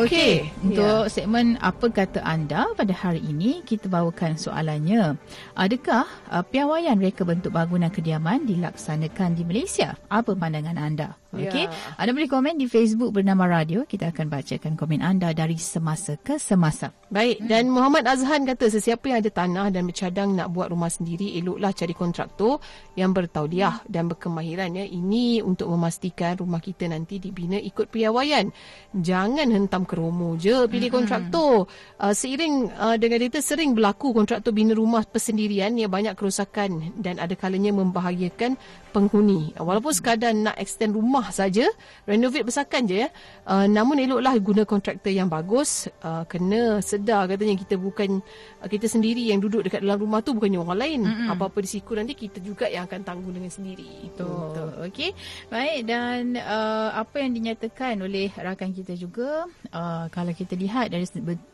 Okey, 0.00 0.48
Ya. 0.48 0.52
untuk 0.64 1.12
segmen 1.12 1.60
apa 1.60 1.92
kata 1.92 2.24
anda 2.24 2.72
pada 2.72 2.96
hari 2.96 3.20
ini 3.20 3.60
kita 3.68 3.84
bawakan 3.84 4.40
soalannya. 4.40 5.20
Adakah 5.52 6.08
uh, 6.32 6.40
piawaian 6.40 6.96
reka 6.96 7.28
bentuk 7.28 7.52
bangunan 7.52 7.92
kediaman 7.92 8.48
dilaksanakan 8.48 9.36
di 9.36 9.44
Malaysia? 9.44 10.00
Apa 10.08 10.32
pandangan 10.32 10.80
anda? 10.80 11.20
Okey, 11.28 11.68
Ya. 11.68 11.72
anda 12.00 12.16
boleh 12.16 12.24
komen 12.24 12.56
di 12.56 12.64
Facebook 12.64 13.12
bernama 13.12 13.44
Radio. 13.44 13.84
Kita 13.84 14.08
akan 14.08 14.32
bacakan 14.32 14.80
komen 14.80 15.04
anda 15.04 15.28
dari 15.36 15.60
semasa 15.60 16.16
ke 16.16 16.40
semasa. 16.40 16.88
Baik, 17.12 17.44
dan 17.44 17.68
Muhammad 17.68 18.08
Azhan 18.08 18.48
kata 18.48 18.72
sesiapa 18.72 19.12
yang 19.12 19.20
ada 19.20 19.28
tanah 19.28 19.68
dan 19.68 19.84
bercadang 19.84 20.32
nak 20.32 20.48
buat 20.56 20.72
rumah 20.72 20.88
sendiri, 20.88 21.36
eloklah 21.36 21.76
cari 21.76 21.92
kontraktor 21.92 22.64
yang 22.96 23.12
bertauliah 23.12 23.84
dan 23.84 24.08
berkemahiran 24.08 24.72
ya. 24.72 24.88
Ini 24.88 25.44
untuk 25.44 25.68
memastikan 25.68 26.40
rumah 26.40 26.64
kita 26.64 26.88
nanti 26.88 27.20
dibina 27.20 27.60
ikut 27.60 27.92
piawaian. 27.92 28.48
Jangan 28.96 29.52
hentam 29.52 29.84
keromo 29.84 30.32
je 30.40 30.64
pilih 30.64 30.88
kontraktor. 30.88 31.68
Uh, 32.00 32.16
seiring 32.16 32.72
uh, 32.72 32.96
dengan 32.96 33.20
itu 33.20 33.44
sering 33.44 33.76
berlaku 33.76 34.16
kontraktor 34.16 34.56
bina 34.56 34.72
rumah 34.72 35.04
persendirian 35.04 35.76
yang 35.76 35.92
banyak 35.92 36.16
kerosakan 36.16 36.96
dan 36.96 37.20
ada 37.20 37.36
kalanya 37.36 37.72
membahayakan 37.76 38.56
penghuni. 38.96 39.52
Walaupun 39.60 39.92
sekadar 39.92 40.32
nak 40.32 40.56
extend 40.56 40.96
rumah 40.96 41.17
saja, 41.30 41.66
renovate 42.06 42.46
besarkan 42.46 42.86
je 42.86 43.06
ya. 43.06 43.08
Uh, 43.44 43.66
namun 43.66 43.98
eloklah 43.98 44.34
guna 44.38 44.62
kontraktor 44.68 45.10
yang 45.12 45.26
bagus. 45.26 45.90
Uh, 46.02 46.22
kena 46.28 46.78
sedar 46.84 47.26
katanya 47.26 47.58
kita 47.58 47.74
bukan 47.74 48.20
uh, 48.62 48.68
kita 48.68 48.86
sendiri 48.86 49.28
yang 49.28 49.42
duduk 49.42 49.66
dekat 49.66 49.82
dalam 49.84 49.98
rumah 50.00 50.20
tu 50.22 50.34
bukannya 50.34 50.58
orang 50.60 50.78
lain. 50.78 51.00
Mm-hmm. 51.04 51.32
Apa-apa 51.34 51.58
risiko 51.62 51.94
nanti 51.94 52.14
kita 52.14 52.38
juga 52.42 52.66
yang 52.68 52.86
akan 52.86 53.00
tanggung 53.02 53.34
dengan 53.34 53.50
sendiri. 53.50 54.10
Betul. 54.12 54.88
Okey. 54.88 55.10
Baik 55.50 55.78
dan 55.88 56.38
uh, 56.38 56.90
apa 56.94 57.22
yang 57.22 57.32
dinyatakan 57.34 57.98
oleh 58.02 58.30
rakan 58.34 58.70
kita 58.70 58.94
juga 58.94 59.46
uh, 59.74 60.06
kalau 60.12 60.32
kita 60.32 60.54
lihat 60.54 60.92
dari 60.92 61.04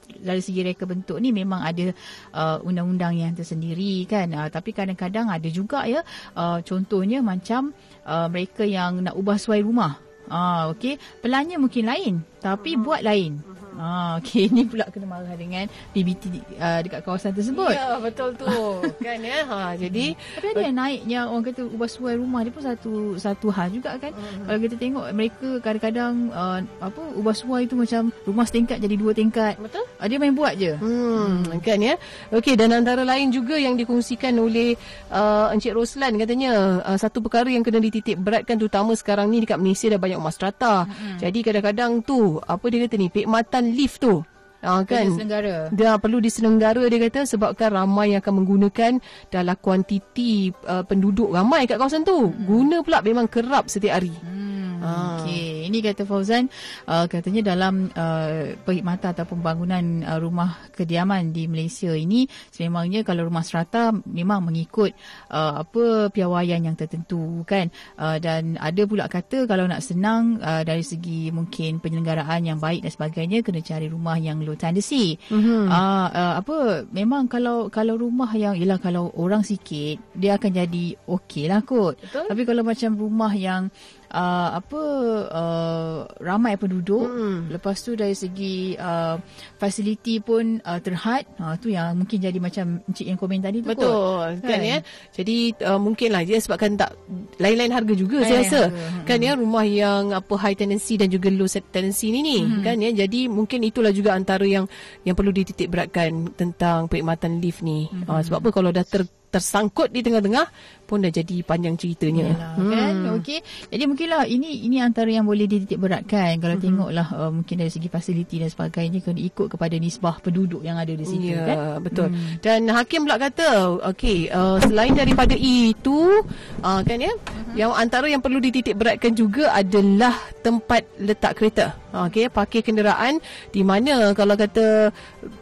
dari 0.05 0.41
segi 0.45 0.61
reka 0.61 0.85
bentuk 0.85 1.17
ni 1.17 1.33
memang 1.33 1.65
ada 1.65 1.91
uh, 2.37 2.59
undang-undang 2.63 3.17
yang 3.17 3.33
tersendiri 3.33 4.05
kan. 4.05 4.31
Uh, 4.35 4.49
tapi 4.49 4.77
kadang-kadang 4.77 5.31
ada 5.31 5.49
juga 5.49 5.87
ya 5.89 6.05
uh, 6.37 6.61
contohnya 6.63 7.21
macam 7.25 7.73
uh, 8.05 8.29
mereka 8.29 8.63
yang 8.65 9.05
nak 9.05 9.15
ubah 9.17 9.37
suai 9.55 9.63
rumah. 9.63 10.03
Ah 10.27 10.67
okey, 10.75 10.99
pelannya 11.23 11.63
mungkin 11.63 11.87
lain 11.87 12.15
tapi 12.45 12.77
buat 12.77 13.01
lain. 13.01 13.55
Ah 13.75 14.23
okey, 14.23 14.47
ini 14.55 14.63
pula 14.67 14.87
kena 14.87 15.07
marah 15.07 15.35
dengan 15.35 15.67
PBT 15.91 16.31
uh, 16.59 16.81
dekat 16.83 17.01
kawasan 17.03 17.35
tersebut. 17.35 17.75
Ya, 17.75 17.99
betul 17.99 18.39
tu. 18.39 18.47
kan 19.07 19.19
ya. 19.19 19.43
Ha, 19.47 19.75
jadi 19.75 20.15
Tapi 20.15 20.47
ada 20.55 20.61
yang 20.63 20.77
naik 20.79 21.01
yang 21.11 21.27
orang 21.31 21.45
kata 21.51 21.63
ubah 21.67 21.91
suai 21.91 22.15
rumah 22.15 22.47
dia 22.47 22.55
pun 22.55 22.63
satu 22.63 23.19
satu 23.19 23.51
hal 23.51 23.75
juga 23.75 23.99
kan. 23.99 24.15
Mm-hmm. 24.15 24.45
Kalau 24.47 24.59
kita 24.63 24.75
tengok 24.79 25.05
mereka 25.11 25.49
kadang-kadang 25.63 26.15
uh, 26.31 26.59
apa 26.79 27.03
ubah 27.19 27.35
suai 27.35 27.67
tu 27.67 27.75
macam 27.75 28.15
rumah 28.23 28.47
setingkat 28.47 28.79
jadi 28.79 28.95
dua 28.95 29.13
tingkat. 29.13 29.59
betul? 29.59 29.83
Uh, 29.99 30.07
dia 30.07 30.19
main 30.23 30.35
buat 30.35 30.55
je. 30.55 30.79
Hmm, 30.79 31.43
kan 31.59 31.79
ya. 31.83 31.99
Okey 32.31 32.55
dan 32.55 32.71
antara 32.71 33.03
lain 33.03 33.35
juga 33.35 33.59
yang 33.59 33.75
dikongsikan 33.75 34.39
oleh 34.39 34.79
uh, 35.11 35.51
Encik 35.51 35.75
Roslan 35.75 36.15
katanya 36.15 36.79
uh, 36.87 36.99
satu 36.99 37.19
perkara 37.19 37.51
yang 37.51 37.67
kena 37.67 37.83
dititik 37.83 38.23
beratkan 38.23 38.55
terutama 38.55 38.95
sekarang 38.95 39.35
ni 39.35 39.43
dekat 39.43 39.59
Malaysia 39.59 39.91
dah 39.91 39.99
banyak 39.99 40.19
rumah 40.23 40.35
strata. 40.35 40.87
Hmm. 40.87 41.19
Jadi 41.19 41.39
kadang-kadang 41.43 42.07
tu 42.07 42.34
apa 42.43 42.65
dia 42.73 42.87
kata 42.87 42.97
ni 42.99 43.07
perkhidmatan 43.13 43.65
lift 43.77 44.03
tu. 44.03 44.27
Uh, 44.65 44.81
kan 44.89 45.05
Kerja 45.05 45.17
selenggara. 45.21 45.57
dia 45.69 45.93
perlu 46.01 46.19
diselenggara 46.25 46.83
dia 46.89 46.99
kata 47.05 47.29
sebabkan 47.29 47.77
ramai 47.77 48.17
yang 48.17 48.25
akan 48.25 48.35
menggunakan 48.41 48.93
dalam 49.29 49.57
kuantiti 49.61 50.49
uh, 50.65 50.81
penduduk 50.89 51.29
ramai 51.37 51.69
kat 51.69 51.77
kawasan 51.77 52.03
tu. 52.03 52.33
Guna 52.49 52.81
pula 52.81 53.05
memang 53.05 53.29
kerap 53.29 53.69
setiap 53.69 54.01
hari. 54.01 54.13
Hmm, 54.25 54.55
Ah. 54.85 55.25
Okey, 55.25 55.73
ini 55.73 55.81
kata 55.81 56.05
Fauzan 56.05 56.53
uh, 56.85 57.09
katanya 57.09 57.57
dalam 57.57 57.89
uh, 57.97 58.53
perkhidmatan 58.69 59.17
ataupun 59.17 59.41
bangunan 59.41 60.05
uh, 60.05 60.21
rumah 60.21 60.61
kediaman 60.77 61.33
di 61.33 61.49
Malaysia 61.49 61.89
ini 61.97 62.29
sememangnya 62.53 63.01
kalau 63.01 63.25
rumah 63.25 63.41
serata 63.41 63.97
memang 64.05 64.45
mengikut 64.45 64.93
uh, 65.33 65.65
apa 65.65 66.13
piawaian 66.13 66.69
yang 66.69 66.77
tertentu 66.77 67.49
kan 67.49 67.73
uh, 67.97 68.21
dan 68.21 68.61
ada 68.61 68.85
pula 68.85 69.09
kata 69.09 69.49
kalau 69.49 69.65
nak 69.65 69.81
senang 69.81 70.37
uh, 70.45 70.61
dari 70.69 70.85
segi 70.85 71.33
mungkin 71.33 71.81
penyelenggaraan 71.81 72.45
yang 72.45 72.61
baik 72.61 72.85
dan 72.85 72.93
sebagainya 72.93 73.41
kena 73.41 73.65
cari 73.65 73.89
rumah 73.89 74.21
yang 74.21 74.45
low 74.45 74.54
tenancy. 74.57 75.19
Mhm. 75.31 75.69
Uh, 75.69 76.09
uh, 76.11 76.35
apa 76.41 76.57
memang 76.91 77.27
kalau 77.27 77.69
kalau 77.69 77.95
rumah 77.99 78.31
yang 78.35 78.55
ialah 78.55 78.79
kalau 78.79 79.11
orang 79.19 79.43
sikit 79.43 80.01
dia 80.15 80.37
akan 80.39 80.51
jadi 80.51 80.85
okey 81.07 81.51
lah 81.51 81.63
kot. 81.63 81.99
Betul. 82.01 82.27
Tapi 82.31 82.43
kalau 82.47 82.63
macam 82.65 82.91
rumah 82.97 83.33
yang 83.35 83.69
uh, 84.15 84.49
apa 84.55 84.81
uh, 85.29 85.97
ramai 86.23 86.55
penduduk 86.55 87.03
Hmm. 87.05 87.51
lepas 87.51 87.75
tu 87.77 87.93
dari 87.93 88.15
segi 88.15 88.79
uh, 88.79 89.19
fasiliti 89.59 90.19
pun 90.19 90.63
uh, 90.63 90.79
terhad 90.79 91.27
uh, 91.37 91.59
tu 91.59 91.69
yang 91.69 91.95
mungkin 91.95 92.23
jadi 92.23 92.39
macam 92.39 92.79
encik 92.87 93.07
yang 93.07 93.19
komen 93.19 93.43
tadi 93.43 93.59
tu 93.61 93.69
kot. 93.69 93.77
Betul 93.77 94.27
kan, 94.41 94.51
Kan? 94.55 94.61
ya. 94.63 94.79
Jadi 95.13 95.37
uh, 95.61 95.81
mungkinlah 95.81 96.23
dia 96.23 96.39
sebabkan 96.39 96.79
tak 96.79 96.95
lain-lain 97.37 97.73
harga 97.73 97.95
juga 97.95 98.23
saya 98.23 98.41
Lain-lain 98.41 98.47
rasa. 98.47 98.63
harga, 98.71 99.05
Kan 99.05 99.19
ya 99.21 99.33
rumah 99.35 99.65
yang 99.65 100.03
apa 100.13 100.35
high 100.39 100.55
tenancy 100.55 100.95
dan 100.95 101.09
juga 101.09 101.29
low 101.29 101.47
tenancy 101.51 102.09
ni 102.09 102.21
ni 102.23 102.39
Hmm. 102.45 102.63
kan 102.63 102.77
ya. 102.79 102.95
Jadi 102.95 103.27
mungkin 103.27 103.61
itulah 103.63 103.91
juga 103.91 104.15
antara 104.15 104.45
yang 104.45 104.71
yang 105.03 105.15
perlu 105.15 105.31
dititik 105.31 105.67
beratkan 105.67 106.31
tentang 106.33 106.87
perkhidmatan 106.87 107.41
lift 107.41 107.61
ni. 107.61 107.91
Hmm. 107.91 108.07
Uh, 108.07 108.21
sebab 108.23 108.39
apa 108.39 108.51
kalau 108.53 108.71
dah 108.71 108.85
ter 108.85 109.03
tersangkut 109.35 109.91
di 109.91 109.99
tengah-tengah 110.07 110.47
pun 110.85 111.01
dah 111.01 111.09
jadi 111.09 111.41
panjang 111.43 111.81
ceritanya. 111.81 112.29
Yalah, 112.31 112.51
hmm. 112.61 112.71
kan 112.71 112.95
okey 113.19 113.39
jadi 113.73 113.85
mungkinlah 113.89 114.23
ini 114.29 114.69
ini 114.69 114.85
antara 114.85 115.09
yang 115.09 115.25
boleh 115.25 115.49
dititik 115.49 115.81
beratkan 115.81 116.37
kalau 116.39 116.61
hmm. 116.61 116.63
tengoklah 116.63 117.09
uh, 117.17 117.33
mungkin 117.33 117.57
dari 117.57 117.73
segi 117.73 117.89
fasiliti 117.89 118.37
dan 118.39 118.53
sebagainya 118.53 119.01
kena 119.01 119.19
ikut 119.19 119.49
kepada 119.49 119.75
nisbah 119.81 120.21
penduduk 120.21 120.61
yang 120.61 120.77
ada 120.77 120.93
di 120.93 121.03
situ 121.09 121.35
ya, 121.35 121.43
kan 121.49 121.57
betul. 121.81 122.13
Hmm. 122.13 122.37
Dan 122.45 122.69
hakim 122.69 123.09
pula 123.09 123.17
kata 123.17 123.81
okey 123.97 124.29
uh, 124.29 124.61
selain 124.61 124.93
daripada 124.93 125.33
itu 125.35 126.21
uh, 126.61 126.81
kan 126.85 127.01
ya 127.01 127.11
uh-huh. 127.11 127.57
yang 127.57 127.73
antara 127.73 128.07
yang 128.07 128.21
perlu 128.21 128.39
dititik 128.39 128.77
beratkan 128.77 129.17
juga 129.17 129.57
adalah 129.57 130.15
tempat 130.45 130.85
letak 131.01 131.33
kereta. 131.41 131.81
Okey 131.95 132.29
parkir 132.29 132.61
kenderaan 132.61 133.25
di 133.55 133.65
mana 133.65 134.13
kalau 134.13 134.37
kata 134.37 134.93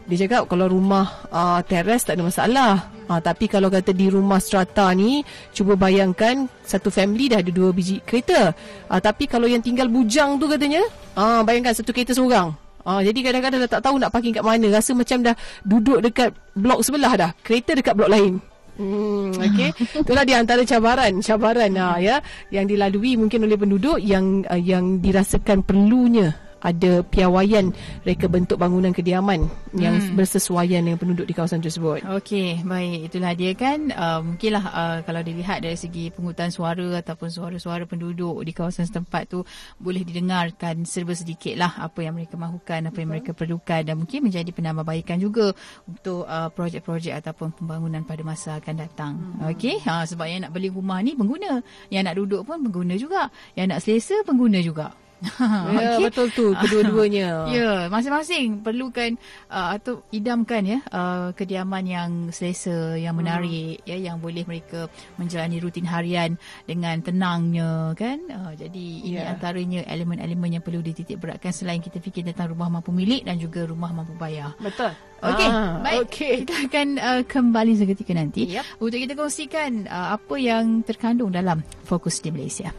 dia 0.07 0.17
cakap 0.23 0.47
kalau 0.47 0.71
rumah 0.71 1.27
uh, 1.33 1.59
teres 1.67 2.07
tak 2.07 2.15
ada 2.15 2.23
masalah. 2.23 2.73
Uh, 3.03 3.19
tapi 3.19 3.51
kalau 3.51 3.67
kata 3.67 3.82
di 3.91 4.07
rumah 4.07 4.39
strata 4.39 4.87
ni 4.95 5.25
cuba 5.51 5.75
bayangkan 5.75 6.47
satu 6.63 6.87
family 6.87 7.27
dah 7.27 7.43
ada 7.43 7.51
dua 7.51 7.75
biji 7.75 7.99
kereta. 8.07 8.55
Uh, 8.87 9.01
tapi 9.03 9.27
kalau 9.27 9.49
yang 9.49 9.59
tinggal 9.59 9.91
bujang 9.91 10.39
tu 10.39 10.47
katanya, 10.47 10.85
uh, 11.19 11.43
bayangkan 11.43 11.75
satu 11.75 11.91
kereta 11.91 12.15
seorang. 12.15 12.55
Uh, 12.83 12.99
jadi 12.99 13.19
kadang-kadang 13.31 13.59
dah 13.67 13.71
tak 13.79 13.83
tahu 13.83 13.95
nak 13.99 14.11
parking 14.11 14.35
kat 14.35 14.43
mana. 14.43 14.67
Rasa 14.71 14.91
macam 14.95 15.19
dah 15.23 15.35
duduk 15.67 15.99
dekat 16.03 16.31
blok 16.55 16.79
sebelah 16.83 17.13
dah. 17.15 17.31
Kereta 17.43 17.75
dekat 17.75 17.95
blok 17.95 18.11
lain. 18.11 18.39
Hmm, 18.73 19.29
okay. 19.37 19.69
Itulah 20.01 20.25
di 20.25 20.33
antara 20.33 20.61
cabaran, 20.65 21.21
cabaran 21.21 21.71
uh, 21.77 21.97
ya 22.01 22.19
yang 22.49 22.65
dilalui 22.65 23.15
mungkin 23.15 23.45
oleh 23.45 23.57
penduduk 23.57 24.01
yang 24.01 24.41
uh, 24.49 24.57
yang 24.59 24.99
dirasakan 24.99 25.61
perlunya 25.61 26.42
ada 26.63 27.03
piawaian 27.03 27.75
reka 28.07 28.31
bentuk 28.31 28.55
bangunan 28.55 28.95
kediaman 28.95 29.51
yang 29.75 29.99
hmm. 29.99 30.15
bersesuaian 30.15 30.79
dengan 30.79 30.95
penduduk 30.95 31.27
di 31.27 31.35
kawasan 31.35 31.59
tersebut. 31.59 32.07
Okey, 32.07 32.63
baik. 32.63 33.11
Itulah 33.11 33.35
dia 33.35 33.51
kan. 33.53 33.91
Uh, 33.91 34.19
mungkinlah 34.23 34.63
uh, 34.63 34.97
kalau 35.03 35.19
dilihat 35.19 35.59
dari 35.59 35.75
segi 35.75 36.07
pengurutan 36.15 36.49
suara 36.49 37.03
ataupun 37.03 37.27
suara-suara 37.27 37.83
penduduk 37.83 38.39
di 38.47 38.55
kawasan 38.55 38.87
setempat 38.87 39.27
tu 39.27 39.43
boleh 39.75 40.07
didengarkan 40.07 40.87
serba 40.87 41.11
sedikit 41.11 41.59
lah 41.59 41.75
apa 41.83 41.99
yang 41.99 42.15
mereka 42.15 42.39
mahukan, 42.39 42.87
apa 42.87 42.97
yang 42.97 43.11
mereka 43.11 43.35
perlukan 43.35 43.83
dan 43.83 43.99
mungkin 43.99 44.23
menjadi 44.23 44.49
penambahbaikan 44.55 45.19
juga 45.19 45.51
untuk 45.83 46.23
uh, 46.23 46.47
projek-projek 46.55 47.19
ataupun 47.19 47.51
pembangunan 47.59 48.07
pada 48.07 48.23
masa 48.23 48.63
akan 48.63 48.75
datang. 48.79 49.13
Hmm. 49.19 49.51
Okey, 49.51 49.83
ha, 49.83 50.07
sebab 50.07 50.25
yang 50.31 50.47
nak 50.47 50.55
beli 50.55 50.71
rumah 50.71 51.03
ni 51.03 51.11
pengguna. 51.19 51.59
Yang 51.91 52.03
nak 52.07 52.15
duduk 52.15 52.41
pun 52.47 52.63
pengguna 52.63 52.95
juga. 52.95 53.27
Yang 53.59 53.67
nak 53.67 53.79
selesa 53.83 54.15
pengguna 54.23 54.63
juga. 54.63 55.02
ya 55.75 55.97
okay. 55.97 56.03
betul 56.09 56.27
tu 56.31 56.45
kedua-duanya. 56.51 57.29
ya 57.55 57.71
masing-masing 57.87 58.59
perlukan 58.61 59.15
uh, 59.47 59.75
atau 59.75 60.03
idamkan 60.11 60.63
ya 60.63 60.79
uh, 60.91 61.31
kediaman 61.33 61.83
yang 61.87 62.11
selesa 62.29 62.99
yang 62.99 63.15
menarik 63.15 63.79
hmm. 63.81 63.87
ya 63.87 63.97
yang 64.11 64.17
boleh 64.19 64.43
mereka 64.43 64.91
menjalani 65.15 65.57
rutin 65.63 65.87
harian 65.87 66.35
dengan 66.67 66.99
tenangnya 66.99 67.95
kan. 67.95 68.19
Uh, 68.27 68.53
jadi 68.53 68.85
ini 69.03 69.19
yeah. 69.19 69.31
antaranya 69.31 69.81
elemen-elemen 69.87 70.59
yang 70.59 70.63
perlu 70.63 70.83
dititik 70.83 71.19
beratkan 71.19 71.55
selain 71.55 71.79
kita 71.79 72.03
fikir 72.03 72.27
tentang 72.27 72.51
rumah 72.51 72.79
mampu 72.79 72.91
milik 72.91 73.23
dan 73.23 73.39
juga 73.39 73.63
rumah 73.63 73.91
mampu 73.95 74.13
bayar. 74.19 74.55
Betul. 74.59 74.91
Okey, 75.23 75.47
ah, 75.47 75.79
baik. 75.79 75.99
Okay. 76.11 76.35
Kita 76.43 76.67
akan 76.67 76.87
uh, 76.99 77.21
kembali 77.23 77.79
seketika 77.79 78.11
nanti 78.11 78.59
yep. 78.59 78.67
untuk 78.83 78.99
kita 78.99 79.15
kongsikan 79.15 79.87
uh, 79.87 80.19
apa 80.19 80.35
yang 80.35 80.83
terkandung 80.83 81.31
dalam 81.31 81.63
fokus 81.87 82.19
di 82.19 82.27
Malaysia. 82.27 82.75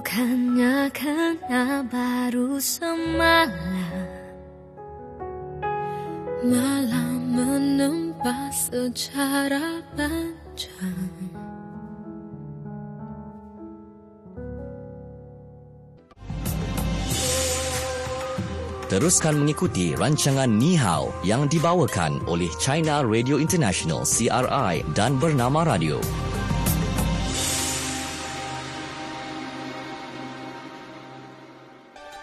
Bukannya 0.00 0.88
kena 0.96 1.84
baru 1.84 2.56
semalam 2.56 3.52
Malam 6.40 7.20
menempa 7.36 8.48
secara 8.48 9.84
panjang 9.92 11.12
Teruskan 18.88 19.36
mengikuti 19.36 19.92
rancangan 19.92 20.48
Ni 20.48 20.80
Hao 20.80 21.12
yang 21.28 21.44
dibawakan 21.44 22.24
oleh 22.24 22.48
China 22.56 23.04
Radio 23.04 23.36
International 23.36 24.08
CRI 24.08 24.80
dan 24.96 25.20
Bernama 25.20 25.60
Radio. 25.68 26.00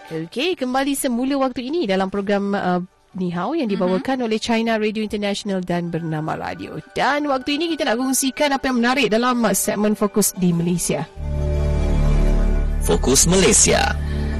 Okey, 0.08 0.56
kembali 0.56 0.96
semula 0.96 1.36
waktu 1.36 1.68
ini 1.68 1.84
dalam 1.84 2.08
program 2.08 2.56
uh, 2.56 2.80
Ni 3.20 3.28
Hao 3.28 3.52
yang 3.52 3.68
dibawakan 3.68 4.24
uh-huh. 4.24 4.28
oleh 4.32 4.40
China 4.40 4.80
Radio 4.80 5.04
International 5.04 5.60
dan 5.60 5.92
Bernama 5.92 6.32
Radio. 6.32 6.80
Dan 6.96 7.28
waktu 7.28 7.60
ini 7.60 7.76
kita 7.76 7.84
nak 7.84 8.00
kongsikan 8.00 8.56
apa 8.56 8.72
yang 8.72 8.80
menarik 8.80 9.12
dalam 9.12 9.36
uh, 9.44 9.52
segmen 9.52 9.92
Fokus 9.92 10.32
di 10.40 10.56
Malaysia. 10.56 11.04
Fokus 12.88 13.28
Malaysia. 13.28 13.92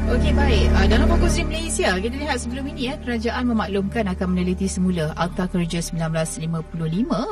Okey 0.09 0.33
baik, 0.33 0.73
uh, 0.73 0.89
dalam 0.89 1.05
fokus 1.05 1.37
di 1.37 1.45
Malaysia, 1.45 1.93
kita 2.01 2.17
lihat 2.17 2.41
sebelum 2.41 2.65
ini 2.73 2.89
ya, 2.89 2.97
kerajaan 3.05 3.45
memaklumkan 3.53 4.09
akan 4.09 4.27
meneliti 4.33 4.65
semula 4.65 5.13
Akta 5.21 5.53
Kerja 5.53 5.85
1955 5.85 6.49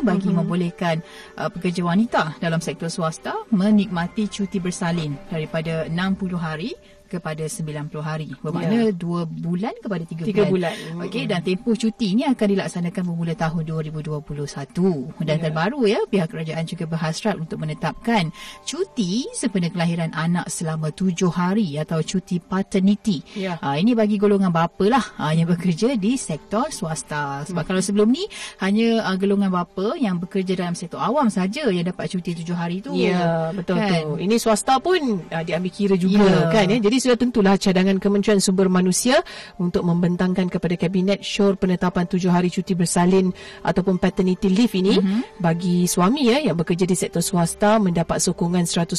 bagi 0.05 0.29
mm-hmm. 0.29 0.37
membolehkan 0.37 1.01
uh, 1.41 1.49
pekerja 1.49 1.89
wanita 1.89 2.37
dalam 2.37 2.61
sektor 2.61 2.93
swasta 2.93 3.33
menikmati 3.49 4.29
cuti 4.29 4.61
bersalin 4.61 5.17
daripada 5.33 5.89
60 5.89 6.37
hari 6.37 6.77
kepada 7.07 7.45
90 7.47 7.91
hari. 8.03 8.29
Bermakna 8.43 8.91
yeah. 8.91 8.95
2 8.95 9.27
bulan 9.43 9.75
kepada 9.81 10.05
3, 10.05 10.27
3 10.27 10.51
bulan. 10.51 10.75
bulan. 10.75 11.07
Okey 11.09 11.25
dan 11.31 11.41
tempoh 11.41 11.75
cuti 11.79 12.13
ini 12.13 12.27
akan 12.27 12.47
dilaksanakan 12.53 13.03
bermula 13.07 13.35
tahun 13.39 13.63
2021. 13.65 15.23
Dan 15.23 15.27
yeah. 15.27 15.43
terbaru 15.43 15.81
ya 15.87 16.01
pihak 16.07 16.29
kerajaan 16.31 16.65
juga 16.67 16.85
berhasrat 16.91 17.37
untuk 17.39 17.63
menetapkan 17.63 18.31
cuti 18.67 19.31
sempena 19.33 19.71
kelahiran 19.71 20.11
anak 20.13 20.51
selama 20.51 20.91
7 20.91 21.15
hari 21.31 21.79
atau 21.79 22.03
cuti 22.03 22.43
paternity. 22.43 23.23
Yeah. 23.37 23.59
Ha, 23.63 23.79
ini 23.79 23.95
bagi 23.95 24.17
golongan 24.17 24.51
bapa 24.51 24.85
lah 24.89 25.05
ha, 25.21 25.33
yang 25.33 25.49
bekerja 25.51 25.95
di 25.95 26.19
sektor 26.19 26.69
swasta. 26.71 27.47
Sebab 27.47 27.63
hmm. 27.63 27.69
kalau 27.69 27.81
sebelum 27.83 28.09
ni 28.11 28.25
hanya 28.61 29.07
uh, 29.07 29.17
golongan 29.17 29.53
bapa 29.53 29.95
yang 29.99 30.19
bekerja 30.19 30.59
dalam 30.59 30.75
sektor 30.75 30.99
awam 30.99 31.29
saja 31.31 31.69
yang 31.71 31.87
dapat 31.87 32.11
cuti 32.11 32.33
7 32.43 32.57
hari 32.57 32.83
tu. 32.83 32.93
Ya 32.97 33.13
yeah, 33.13 33.39
betul 33.55 33.79
kan? 33.79 33.91
tu. 33.93 34.11
Ini 34.19 34.37
swasta 34.41 34.81
pun 34.83 35.23
uh, 35.23 35.43
diambil 35.45 35.73
kira 35.73 35.95
juga 35.95 36.27
yeah. 36.27 36.49
kan 36.51 36.67
ya. 36.67 36.79
Jadi 36.81 36.96
jadi 36.97 37.13
sudah 37.13 37.21
tentulah 37.21 37.55
cadangan 37.61 38.01
Kementerian 38.01 38.41
Sumber 38.41 38.73
Manusia 38.73 39.21
untuk 39.61 39.85
membentangkan 39.85 40.49
kepada 40.49 40.81
Kabinet 40.81 41.21
syur 41.21 41.53
penetapan 41.61 42.09
tujuh 42.09 42.33
hari 42.33 42.49
cuti 42.49 42.73
bersalin 42.73 43.37
ataupun 43.61 44.01
paternity 44.01 44.49
leave 44.49 44.73
ini 44.81 44.97
mm-hmm. 44.97 45.45
bagi 45.45 45.85
suami 45.85 46.33
ya 46.33 46.41
yang 46.41 46.57
bekerja 46.57 46.89
di 46.89 46.97
sektor 46.97 47.21
swasta 47.21 47.77
mendapat 47.77 48.17
sokongan 48.17 48.65
100% 48.65 48.97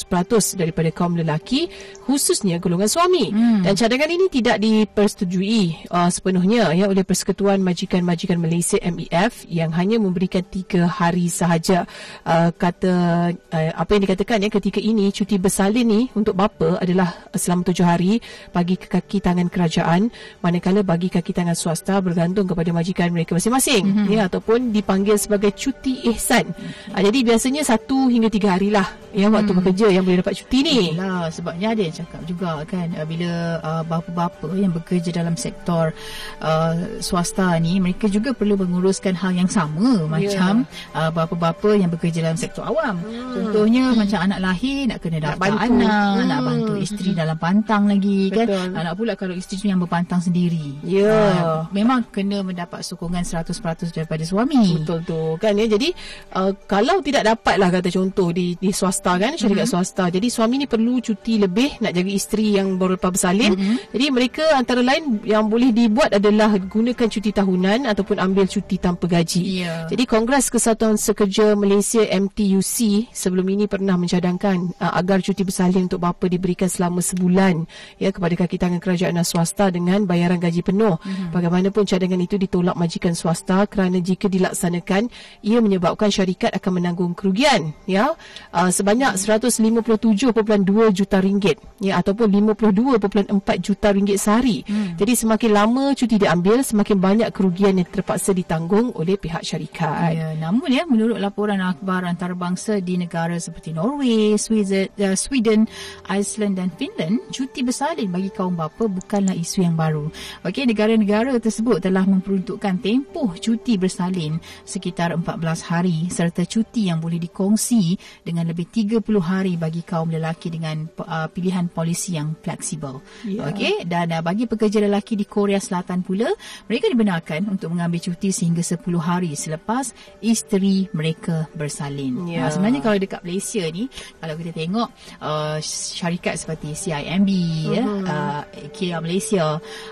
daripada 0.62 0.94
kaum 0.94 1.18
lelaki 1.18 1.74
khususnya 2.06 2.62
golongan 2.62 2.86
suami. 2.86 3.34
Mm. 3.34 3.66
Dan 3.66 3.74
cadangan 3.74 4.14
ini 4.14 4.26
tidak 4.30 4.62
dipersetujui 4.62 5.90
uh, 5.90 6.14
sepenuhnya 6.14 6.78
ya 6.78 6.94
oleh 6.94 7.02
Persekutuan 7.02 7.66
Majikan-Majikan 7.66 8.38
Malaysia 8.38 8.78
MEF 8.78 9.50
yang 9.50 9.74
hanya 9.74 9.98
memberikan 9.98 10.46
tiga 10.46 10.86
hari 10.86 11.34
sahaja. 11.34 11.90
Uh, 12.22 12.54
kata 12.54 12.94
uh, 13.34 13.72
apa 13.74 13.90
yang 13.98 14.06
dikatakan 14.06 14.46
ya 14.46 14.54
ketika 14.54 14.78
ini 14.78 15.10
cuti 15.10 15.42
bersalin 15.42 15.90
ni 15.90 16.02
untuk 16.14 16.38
bapa 16.38 16.78
adalah 16.78 17.26
selama 17.34 17.66
tujuh 17.74 17.87
hari 17.88 18.20
bagi 18.52 18.76
kaki 18.76 19.24
tangan 19.24 19.48
kerajaan 19.48 20.12
manakala 20.44 20.84
bagi 20.84 21.08
kaki 21.08 21.32
tangan 21.32 21.56
swasta 21.56 22.04
bergantung 22.04 22.44
kepada 22.44 22.76
majikan 22.76 23.10
mereka 23.16 23.40
masing-masing 23.40 23.84
mm-hmm. 23.88 24.12
ya 24.12 24.28
ataupun 24.28 24.76
dipanggil 24.76 25.16
sebagai 25.16 25.56
cuti 25.56 26.04
ihsan 26.12 26.52
mm-hmm. 26.52 26.94
ha, 26.94 27.00
jadi 27.00 27.20
biasanya 27.24 27.62
satu 27.64 28.12
hingga 28.12 28.28
tiga 28.28 28.60
hari 28.60 28.70
lah 28.70 28.88
ya 29.16 29.32
waktu 29.32 29.52
mm. 29.56 29.58
bekerja 29.64 29.88
yang 29.90 30.04
boleh 30.04 30.20
dapat 30.20 30.36
cuti 30.44 30.60
ni 30.62 30.80
Yalah, 30.94 31.32
sebabnya 31.32 31.74
ada 31.74 31.82
yang 31.82 31.96
cakap 31.96 32.22
juga 32.28 32.52
kan 32.68 32.88
uh, 32.94 33.08
bila 33.08 33.32
uh, 33.64 33.84
bapa-bapa 33.88 34.50
yang 34.54 34.70
bekerja 34.76 35.10
dalam 35.10 35.34
sektor 35.34 35.96
uh, 36.44 36.74
swasta 37.00 37.56
ni 37.58 37.80
mereka 37.80 38.06
juga 38.12 38.36
perlu 38.36 38.60
menguruskan 38.60 39.16
hal 39.16 39.34
yang 39.34 39.50
sama 39.50 40.06
yeah. 40.06 40.06
macam 40.06 40.54
uh, 40.94 41.10
bapa-bapa 41.10 41.74
yang 41.74 41.90
bekerja 41.90 42.22
dalam 42.22 42.38
sektor 42.38 42.62
awam 42.68 43.00
mm. 43.02 43.34
contohnya 43.34 43.84
mm. 43.92 43.96
macam 43.98 44.20
anak 44.22 44.40
lahir 44.44 44.80
nak 44.86 45.00
kena 45.02 45.18
daftar 45.24 45.52
anak 45.56 46.14
mm. 46.20 46.26
nak 46.28 46.40
bantu 46.44 46.74
isteri 46.78 47.12
mm. 47.16 47.18
dalam 47.18 47.38
pantang 47.40 47.77
berpantang 47.78 47.86
lagi 47.94 48.20
kan? 48.34 48.48
Betul. 48.50 48.68
kan. 48.74 48.84
Nak 48.86 48.96
pula 48.98 49.14
kalau 49.14 49.36
isteri 49.38 49.70
yang 49.70 49.80
berpantang 49.82 50.22
sendiri. 50.22 50.68
Ya. 50.82 51.06
Yeah. 51.06 51.30
Uh, 51.38 51.62
memang 51.74 52.00
kena 52.10 52.42
mendapat 52.42 52.82
sokongan 52.82 53.22
100% 53.22 53.94
daripada 53.94 54.24
suami. 54.26 54.82
Betul 54.82 55.00
tu. 55.06 55.22
Kan 55.38 55.54
ya. 55.58 55.66
Jadi 55.70 55.94
uh, 56.34 56.52
kalau 56.66 57.00
tidak 57.06 57.24
dapat 57.28 57.56
lah 57.62 57.70
kata 57.70 57.90
contoh 57.94 58.34
di 58.34 58.58
di 58.58 58.74
swasta 58.74 59.18
kan, 59.22 59.38
syarikat 59.38 59.70
mm-hmm. 59.70 59.84
swasta. 59.86 60.06
Jadi 60.10 60.28
suami 60.28 60.66
ni 60.66 60.68
perlu 60.68 60.98
cuti 61.00 61.38
lebih 61.38 61.82
nak 61.84 61.94
jaga 61.94 62.12
isteri 62.12 62.58
yang 62.58 62.82
baru 62.82 62.98
lepas 62.98 63.12
bersalin. 63.14 63.54
Mm-hmm. 63.54 63.78
Jadi 63.94 64.06
mereka 64.10 64.44
antara 64.58 64.82
lain 64.82 65.22
yang 65.24 65.46
boleh 65.48 65.70
dibuat 65.70 66.18
adalah 66.18 66.58
gunakan 66.58 67.08
cuti 67.08 67.32
tahunan 67.34 67.86
ataupun 67.86 68.18
ambil 68.18 68.50
cuti 68.50 68.82
tanpa 68.82 69.06
gaji. 69.06 69.42
Yeah. 69.64 69.86
Jadi 69.92 70.04
Kongres 70.10 70.50
Kesatuan 70.50 70.98
Sekerja 70.98 71.54
Malaysia 71.54 72.02
MTUC 72.02 73.10
sebelum 73.14 73.46
ini 73.48 73.70
pernah 73.70 74.00
mencadangkan 74.00 74.74
uh, 74.82 74.94
agar 74.98 75.22
cuti 75.22 75.44
bersalin 75.46 75.88
untuk 75.88 76.02
bapa 76.02 76.26
diberikan 76.32 76.72
selama 76.72 77.04
sebulan 77.04 77.67
ya 78.02 78.10
kepada 78.12 78.34
kaki 78.34 78.58
tangan 78.58 78.80
kerajaan 78.82 79.18
dan 79.18 79.26
swasta 79.28 79.70
dengan 79.70 80.04
bayaran 80.04 80.40
gaji 80.42 80.62
penuh. 80.64 80.98
Mm-hmm. 80.98 81.34
Bagaimanapun 81.34 81.84
cadangan 81.86 82.22
itu 82.22 82.36
ditolak 82.40 82.76
majikan 82.78 83.14
swasta 83.14 83.66
kerana 83.70 84.00
jika 84.02 84.28
dilaksanakan 84.32 85.10
ia 85.44 85.60
menyebabkan 85.60 86.10
syarikat 86.10 86.54
akan 86.56 86.82
menanggung 86.82 87.14
kerugian 87.14 87.74
ya 87.90 88.14
uh, 88.54 88.70
sebanyak 88.72 89.16
mm-hmm. 89.16 90.34
157.2 90.34 90.98
juta 90.98 91.18
ringgit 91.22 91.58
ya 91.78 92.02
ataupun 92.02 92.28
52.4 92.32 93.34
juta 93.62 93.88
ringgit 93.94 94.18
sehari. 94.18 94.66
Mm. 94.66 94.98
Jadi 94.98 95.14
semakin 95.14 95.52
lama 95.54 95.84
cuti 95.94 96.16
diambil 96.18 96.62
semakin 96.66 96.98
banyak 96.98 97.30
kerugian 97.32 97.78
yang 97.78 97.90
terpaksa 97.90 98.34
ditanggung 98.34 98.94
oleh 98.98 99.16
pihak 99.18 99.42
syarikat. 99.46 100.14
Ya, 100.14 100.34
namun 100.38 100.70
ya 100.74 100.84
menurut 100.90 101.18
laporan 101.22 101.62
akhbar 101.62 102.06
antarabangsa 102.06 102.82
di 102.82 102.98
negara 102.98 103.38
seperti 103.38 103.74
Norway, 103.74 104.36
Sweden, 104.38 104.90
uh, 104.98 105.16
Sweden 105.18 105.70
Iceland 106.10 106.58
dan 106.58 106.70
Finland, 106.74 107.22
cuti 107.30 107.57
cuti 107.58 107.74
bersalin 107.74 108.14
bagi 108.14 108.30
kaum 108.30 108.54
bapa 108.54 108.86
bukanlah 108.86 109.34
isu 109.34 109.66
yang 109.66 109.74
baru. 109.74 110.14
Okey, 110.46 110.70
negara-negara 110.70 111.34
tersebut 111.42 111.82
telah 111.82 112.06
memperuntukkan 112.06 112.78
tempoh 112.86 113.34
cuti 113.34 113.82
bersalin 113.82 114.38
sekitar 114.62 115.18
14 115.18 115.26
hari 115.66 116.06
serta 116.14 116.46
cuti 116.46 116.94
yang 116.94 117.02
boleh 117.02 117.18
dikongsi 117.18 117.98
dengan 118.22 118.46
lebih 118.54 118.70
30 118.70 119.02
hari 119.18 119.58
bagi 119.58 119.82
kaum 119.82 120.14
lelaki 120.14 120.54
dengan 120.54 120.86
uh, 121.02 121.26
pilihan 121.34 121.66
polisi 121.66 122.14
yang 122.14 122.38
fleksibel. 122.38 123.02
Yeah. 123.26 123.50
Okey, 123.50 123.90
dan 123.90 124.14
uh, 124.14 124.22
bagi 124.22 124.46
pekerja 124.46 124.78
lelaki 124.78 125.18
di 125.18 125.26
Korea 125.26 125.58
Selatan 125.58 126.06
pula, 126.06 126.30
mereka 126.70 126.94
dibenarkan 126.94 127.50
untuk 127.50 127.74
mengambil 127.74 128.06
cuti 128.06 128.30
sehingga 128.30 128.62
10 128.62 128.86
hari 129.02 129.34
selepas 129.34 129.98
isteri 130.22 130.94
mereka 130.94 131.50
bersalin. 131.58 132.22
Yeah. 132.30 132.46
Uh, 132.46 132.54
sebenarnya 132.54 132.86
kalau 132.86 133.02
dekat 133.02 133.26
Malaysia 133.26 133.66
ni, 133.74 133.90
kalau 134.22 134.38
kita 134.38 134.54
tengok 134.54 134.94
uh, 135.26 135.58
syarikat 135.66 136.38
seperti 136.38 136.78
CIMB 136.78 137.47
uh-huh. 137.48 137.76
ya 137.76 137.84
uh, 138.08 138.42
KL 138.72 139.02
Malaysia 139.04 139.46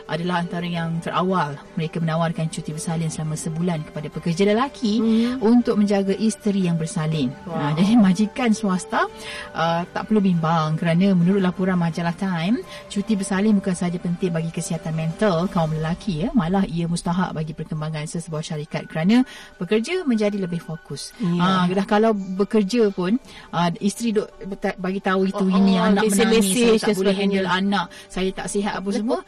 adalah 0.05 0.43
antara 0.43 0.67
yang 0.67 0.99
terawal 0.99 1.55
mereka 1.79 2.03
menawarkan 2.03 2.51
cuti 2.51 2.75
bersalin 2.75 3.09
selama 3.09 3.35
sebulan 3.39 3.85
kepada 3.87 4.07
pekerja 4.11 4.43
lelaki 4.47 4.99
uh-huh. 4.99 5.45
untuk 5.45 5.79
menjaga 5.79 6.13
isteri 6.15 6.67
yang 6.67 6.75
bersalin. 6.79 7.31
Wow. 7.45 7.55
Uh, 7.55 7.71
jadi 7.79 7.93
majikan 7.97 8.51
swasta 8.51 9.07
uh, 9.55 9.81
tak 9.89 10.09
perlu 10.09 10.21
bimbang 10.23 10.75
kerana 10.79 11.13
menurut 11.15 11.41
laporan 11.43 11.77
majalah 11.79 12.15
Time, 12.15 12.63
cuti 12.87 13.19
bersalin 13.19 13.59
bukan 13.59 13.75
sahaja 13.75 13.99
penting 13.99 14.31
bagi 14.31 14.47
kesihatan 14.47 14.95
mental 14.95 15.51
kaum 15.51 15.69
lelaki 15.75 16.25
ya, 16.25 16.29
malah 16.31 16.63
ia 16.63 16.87
mustahak 16.87 17.35
bagi 17.35 17.51
perkembangan 17.51 18.07
sesebuah 18.07 18.39
syarikat 18.39 18.87
kerana 18.87 19.27
bekerja 19.59 20.07
menjadi 20.07 20.39
lebih 20.39 20.63
fokus. 20.63 21.11
Yeah. 21.19 21.67
Uh, 21.67 21.75
dah 21.75 21.85
kalau 21.85 22.15
bekerja 22.15 22.87
pun 22.95 23.19
uh, 23.51 23.69
isteri 23.83 24.15
duk 24.15 24.31
bagi 24.79 25.03
tahu 25.03 25.27
itu 25.27 25.43
oh, 25.43 25.51
ini 25.51 25.75
oh, 25.75 25.91
anak 25.91 26.07
menangis 26.07 26.81
tak 26.81 26.95
boleh 26.95 27.15
handle 27.15 27.44
anak 27.47 27.87
saya 28.09 28.29
tak 28.33 28.47
sihat 28.49 28.81
apa 28.81 28.89
semua 28.91 29.19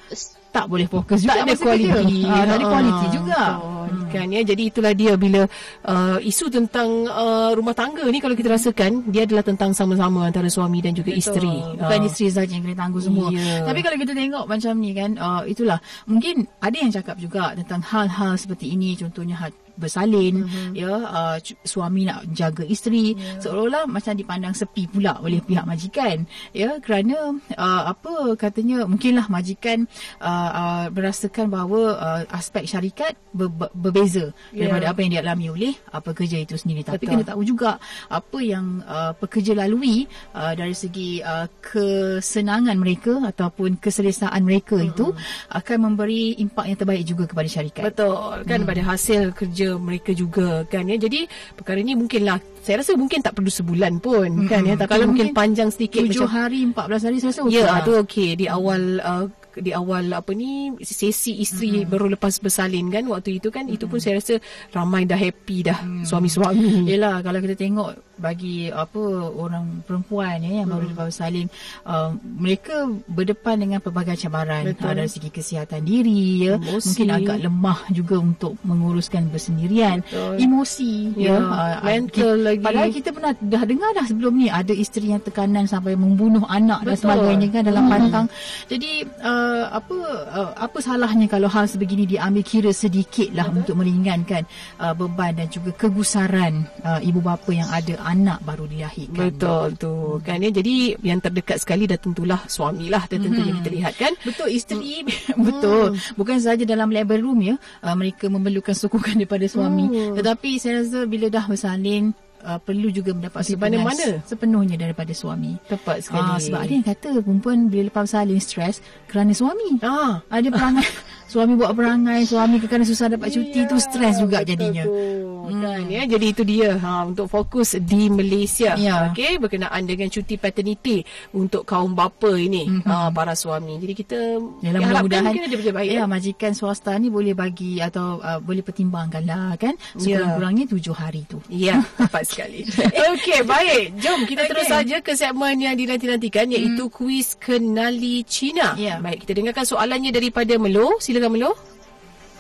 tak 0.57 0.65
boleh 0.65 0.87
fokus 0.89 1.21
juga 1.21 1.37
tak 1.37 1.45
ada 1.45 1.55
kualiti 1.59 2.19
ha, 2.25 2.35
tak 2.47 2.55
ada 2.57 2.65
kualiti 2.65 3.05
ah, 3.05 3.11
juga. 3.13 3.43
Hmm. 3.61 4.09
kan 4.09 4.27
ya. 4.31 4.41
Jadi 4.41 4.63
itulah 4.73 4.93
dia 4.95 5.13
bila 5.19 5.41
uh, 5.85 6.17
isu 6.23 6.49
tentang 6.49 6.89
uh, 7.05 7.51
rumah 7.53 7.75
tangga 7.77 8.01
ni 8.07 8.17
kalau 8.17 8.33
kita 8.33 8.55
rasakan 8.55 9.05
dia 9.11 9.27
adalah 9.27 9.43
tentang 9.45 9.75
sama-sama 9.75 10.25
antara 10.25 10.49
suami 10.49 10.81
dan 10.81 10.97
juga 10.97 11.13
Betul. 11.13 11.21
isteri. 11.21 11.55
Bukan 11.77 11.99
uh. 12.01 12.07
isteri 12.09 12.27
saja 12.33 12.49
yang 12.49 12.63
kena 12.65 12.77
tangguh 12.79 13.03
semua. 13.03 13.29
Yeah. 13.29 13.67
tapi 13.67 13.79
kalau 13.85 13.97
kita 13.99 14.13
tengok 14.17 14.43
macam 14.49 14.73
ni 14.81 14.91
kan 14.97 15.11
uh, 15.19 15.41
itulah. 15.45 15.79
Mungkin 16.09 16.47
ada 16.63 16.75
yang 16.75 16.91
cakap 16.95 17.15
juga 17.21 17.53
tentang 17.53 17.83
hal-hal 17.83 18.33
seperti 18.39 18.73
ini. 18.73 18.97
Contohnya 18.97 19.37
bersalin 19.77 20.43
mm-hmm. 20.43 20.73
ya 20.73 20.91
uh, 20.91 21.37
suami 21.63 22.09
nak 22.09 22.25
jaga 22.33 22.65
isteri 22.65 23.13
yeah. 23.13 23.39
seolah-olah 23.39 23.85
macam 23.85 24.17
dipandang 24.17 24.53
sepi 24.57 24.89
pula 24.89 25.21
oleh 25.21 25.39
pihak 25.39 25.63
majikan 25.63 26.25
ya 26.51 26.81
kerana 26.81 27.37
uh, 27.53 27.83
apa 27.93 28.33
katanya 28.35 28.89
mungkinlah 28.89 29.29
majikan 29.29 29.85
uh, 30.19 30.49
uh, 30.51 30.85
merasakan 30.89 31.53
bahawa 31.53 31.81
uh, 31.97 32.21
aspek 32.33 32.65
syarikat 32.65 33.13
ber, 33.31 33.53
ber, 33.53 33.69
berbeza 33.71 34.33
yeah. 34.51 34.65
daripada 34.65 34.91
apa 34.91 34.99
yang 35.05 35.11
dialami 35.19 35.45
oleh 35.53 35.73
uh, 35.93 36.01
pekerja 36.01 36.41
itu 36.41 36.57
sendiri 36.57 36.81
tapi 36.81 37.05
Betul. 37.05 37.21
kena 37.21 37.23
tahu 37.29 37.41
juga 37.45 37.77
apa 38.09 38.39
yang 38.41 38.81
uh, 38.83 39.13
pekerja 39.13 39.53
lalui 39.53 40.09
uh, 40.33 40.53
dari 40.57 40.73
segi 40.73 41.21
uh, 41.21 41.45
kesenangan 41.61 42.75
mereka 42.75 43.21
ataupun 43.29 43.77
keselesaan 43.77 44.41
mereka 44.41 44.75
mm-hmm. 44.75 44.91
itu 44.91 45.05
akan 45.53 45.77
memberi 45.77 46.35
impak 46.41 46.65
yang 46.67 46.77
terbaik 46.79 47.03
juga 47.05 47.23
kepada 47.29 47.47
syarikat 47.47 47.83
Betul 47.93 48.47
kan 48.47 48.59
hmm. 48.63 48.69
pada 48.69 48.81
hasil 48.87 49.21
kerja 49.35 49.66
mereka 49.75 50.15
juga 50.15 50.63
kan 50.71 50.87
ya. 50.87 50.95
Jadi 50.95 51.27
perkara 51.59 51.83
ini 51.83 51.99
mungkinlah 51.99 52.39
saya 52.63 52.79
rasa 52.79 52.95
mungkin 52.95 53.19
tak 53.19 53.35
perlu 53.35 53.51
sebulan 53.51 53.99
pun 53.99 54.47
hmm. 54.47 54.47
kan 54.47 54.63
ya. 54.63 54.79
Tapi 54.79 54.87
kalau 54.87 55.11
mungkin, 55.11 55.35
mungkin 55.35 55.35
panjang 55.35 55.69
sedikit 55.71 56.07
7 56.07 56.15
macam 56.15 56.31
hari 56.31 56.59
14 56.71 57.05
hari 57.11 57.17
saya 57.19 57.29
rasa 57.35 57.41
okey. 57.43 57.55
Ya, 57.59 57.65
lah. 57.67 57.83
tu 57.83 57.91
okey 58.07 58.29
di 58.39 58.45
awal 58.47 58.81
uh, 59.03 59.25
di 59.59 59.71
awal 59.73 60.09
apa 60.13 60.31
ni 60.33 60.73
sesi 60.81 61.41
isteri 61.41 61.83
hmm. 61.83 61.89
baru 61.89 62.05
lepas 62.17 62.39
bersalin 62.39 62.89
kan 62.93 63.03
waktu 63.09 63.41
itu 63.41 63.49
kan 63.49 63.67
hmm. 63.67 63.75
itu 63.75 63.85
pun 63.89 63.99
saya 64.01 64.21
rasa 64.21 64.37
ramai 64.71 65.03
dah 65.03 65.19
happy 65.19 65.65
dah 65.65 65.79
hmm. 65.81 66.05
suami-suami. 66.05 66.87
Yalah 66.91 67.21
kalau 67.25 67.39
kita 67.43 67.55
tengok 67.57 68.07
bagi 68.17 68.73
apa 68.73 68.97
orang 69.29 69.85
perempuan 69.85 70.41
ya 70.41 70.65
yang 70.65 70.67
baru 70.67 70.89
hmm. 70.89 70.91
lepas 70.93 71.05
bersalin 71.13 71.47
uh, 71.85 72.09
mereka 72.17 72.89
berdepan 73.05 73.55
dengan 73.61 73.79
pelbagai 73.79 74.17
cabaran 74.17 74.73
uh, 74.73 74.93
dari 74.93 75.05
segi 75.05 75.29
kesihatan 75.29 75.85
diri 75.85 76.49
ya 76.49 76.57
emosi. 76.57 76.85
mungkin 76.89 77.07
agak 77.13 77.37
lemah 77.45 77.79
juga 77.93 78.15
untuk 78.17 78.53
menguruskan 78.65 79.29
bersendirian 79.29 80.01
Betul. 80.01 80.41
emosi 80.41 80.91
ya, 81.13 81.29
ya 81.29 81.37
uh, 81.37 81.77
mental 81.85 82.33
kita, 82.35 82.45
lagi 82.45 82.61
padahal 82.65 82.89
kita 82.89 83.09
pernah 83.13 83.31
dah 83.37 83.63
dengar 83.63 83.89
dah 83.93 84.05
sebelum 84.09 84.33
ni 84.33 84.47
ada 84.49 84.73
isteri 84.73 85.13
yang 85.13 85.21
tekanan 85.21 85.69
sampai 85.69 85.93
membunuh 85.93 86.43
anak 86.49 86.81
Betul. 86.83 86.89
dan 86.89 86.97
sebagainya 86.97 87.47
kan 87.53 87.63
dalam 87.69 87.83
hmm. 87.85 87.93
pantang 87.93 88.25
jadi 88.65 88.91
uh, 89.21 89.46
uh, 89.47 89.65
apa 89.71 89.97
uh, 90.27 90.51
apa 90.59 90.77
salahnya 90.83 91.31
kalau 91.31 91.47
hal 91.47 91.65
sebegini 91.65 92.03
diambil 92.03 92.43
kira 92.43 92.71
sedikit 92.75 93.31
lah 93.31 93.47
uh-huh. 93.47 93.63
untuk 93.63 93.79
meringankan 93.79 94.43
uh, 94.83 94.91
beban 94.91 95.39
dan 95.39 95.47
juga 95.47 95.71
kegusaran 95.71 96.67
uh, 96.83 96.99
ibu 96.99 97.23
bapa 97.23 97.51
yang 97.55 97.69
ada 97.71 97.95
anak 98.03 98.43
baru 98.43 98.67
dilahirkan. 98.67 99.31
Betul 99.31 99.67
tu 99.79 99.93
hmm. 100.19 100.23
kan 100.23 100.37
ya. 100.43 100.51
Jadi 100.51 100.75
yang 101.03 101.19
terdekat 101.23 101.63
sekali 101.63 101.87
dah 101.87 101.99
tentulah 101.99 102.43
suami 102.51 102.91
lah 102.91 103.07
tentu 103.07 103.31
hmm. 103.31 103.63
kita 103.63 103.69
lihat 103.71 103.93
kan. 103.95 104.13
Betul 104.21 104.51
isteri 104.51 105.03
hmm. 105.03 105.39
betul. 105.47 105.95
Bukan 106.19 106.37
sahaja 106.43 106.67
dalam 106.67 106.91
labor 106.91 107.19
room 107.23 107.39
ya 107.41 107.55
uh, 107.83 107.95
mereka 107.95 108.27
memerlukan 108.27 108.75
sokongan 108.75 109.17
daripada 109.23 109.45
suami 109.47 109.85
hmm. 109.87 110.15
tetapi 110.19 110.49
saya 110.59 110.83
rasa 110.83 111.05
bila 111.05 111.27
dah 111.31 111.45
bersalin 111.45 112.11
uh, 112.43 112.59
perlu 112.61 112.89
juga 112.93 113.13
mendapat 113.13 113.41
sokongan 113.45 113.81
mana 113.81 114.07
sepenuhnya 114.25 114.75
daripada 114.77 115.13
suami. 115.13 115.57
Tepat 115.65 116.05
sekali. 116.05 116.29
Uh, 116.35 116.39
sebab 116.41 116.59
ada 116.63 116.73
yang 116.73 116.85
kata 116.85 117.07
perempuan 117.21 117.57
bila 117.71 117.89
lepas 117.89 118.11
salin 118.11 118.41
stres 118.41 118.83
kerana 119.09 119.33
suami. 119.33 119.79
Ah. 119.81 120.21
Ada 120.29 120.47
perangai 120.53 120.85
suami 121.27 121.53
buat 121.59 121.75
perangai, 121.75 122.23
suami 122.23 122.63
kerana 122.63 122.87
susah 122.87 123.11
dapat 123.11 123.29
cuti 123.35 123.59
ya, 123.63 123.69
tu 123.69 123.77
stres 123.77 124.15
juga 124.17 124.41
jadinya. 124.41 124.87
Hmm. 124.87 125.37
Kan, 125.47 125.87
ya, 125.87 126.03
jadi 126.03 126.25
itu 126.35 126.43
dia 126.43 126.75
ha, 126.75 127.07
untuk 127.07 127.31
fokus 127.31 127.79
di 127.79 128.11
Malaysia. 128.11 128.75
Ya. 128.75 129.11
Okay, 129.11 129.39
berkenaan 129.39 129.87
dengan 129.87 130.11
cuti 130.11 130.35
paternity 130.35 131.07
untuk 131.31 131.63
kaum 131.63 131.95
bapa 131.95 132.35
ini, 132.35 132.67
mm-hmm. 132.67 132.87
ha, 132.87 133.07
para 133.15 133.31
suami. 133.31 133.79
Jadi 133.79 133.93
kita 133.95 134.19
Yalah, 134.59 134.79
mudah-mudahan 134.83 135.31
dia 135.47 135.71
baik. 135.71 135.89
Ya, 135.95 136.03
majikan 136.03 136.51
swasta 136.51 136.91
ni 136.99 137.07
boleh 137.07 137.31
bagi 137.31 137.79
atau 137.79 138.19
uh, 138.19 138.43
boleh 138.43 138.59
pertimbangkan 138.59 139.23
lah 139.23 139.55
kan. 139.55 139.79
Ya. 139.95 140.19
Sekurang-kurangnya 140.19 140.65
tujuh 140.67 140.95
hari 140.95 141.23
tu. 141.31 141.39
Ya, 141.47 141.79
tepat 141.95 142.27
sekali. 142.27 142.67
Okey, 143.15 143.47
baik. 143.47 143.85
Jom 144.03 144.27
kita 144.27 144.43
okay. 144.45 144.51
terus 144.51 144.67
saja 144.67 144.97
ke 144.99 145.15
segmen 145.15 145.63
yang 145.63 145.79
dinanti-nantikan 145.79 146.51
iaitu 146.51 146.91
mm. 146.91 146.93
kuis 146.93 147.39
kenali 147.39 148.27
Cina. 148.27 148.75
Ya. 148.75 148.99
Baik, 148.99 149.23
kita 149.23 149.39
dengarkan 149.39 149.63
soalannya 149.63 150.11
daripada 150.11 150.59
Melo. 150.59 150.99
Sila 150.99 151.16
silakan 151.17 151.33
Melo. 151.33 151.51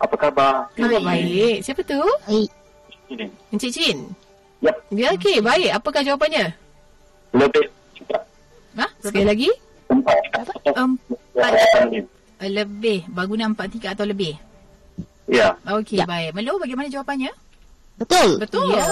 Apa 0.00 0.14
khabar? 0.16 0.54
Khabar 0.72 1.00
baik. 1.04 1.60
Siapa 1.60 1.84
tu? 1.84 2.00
Baik. 2.24 2.50
Encik 3.52 3.70
Chin. 3.70 3.98
Yep. 4.64 4.76
Ya, 4.96 5.12
okey. 5.12 5.44
Baik. 5.44 5.76
Apakah 5.76 6.00
jawapannya? 6.00 6.56
Lebih. 7.34 7.66
Ha? 8.78 8.86
Sekali 9.02 9.26
lagi? 9.26 9.50
Empat. 9.90 10.18
Empat. 10.70 11.52
Lebih. 12.44 13.10
Bangunan 13.10 13.52
empat 13.52 13.66
tingkat 13.74 13.98
atau 13.98 14.06
lebih? 14.06 14.38
Ya. 15.26 15.58
Okey, 15.66 16.02
ya. 16.02 16.06
baik. 16.06 16.36
Melo, 16.36 16.60
bagaimana 16.62 16.86
jawapannya? 16.86 17.32
Betul. 17.98 18.38
Betul. 18.38 18.74
Ya. 18.74 18.86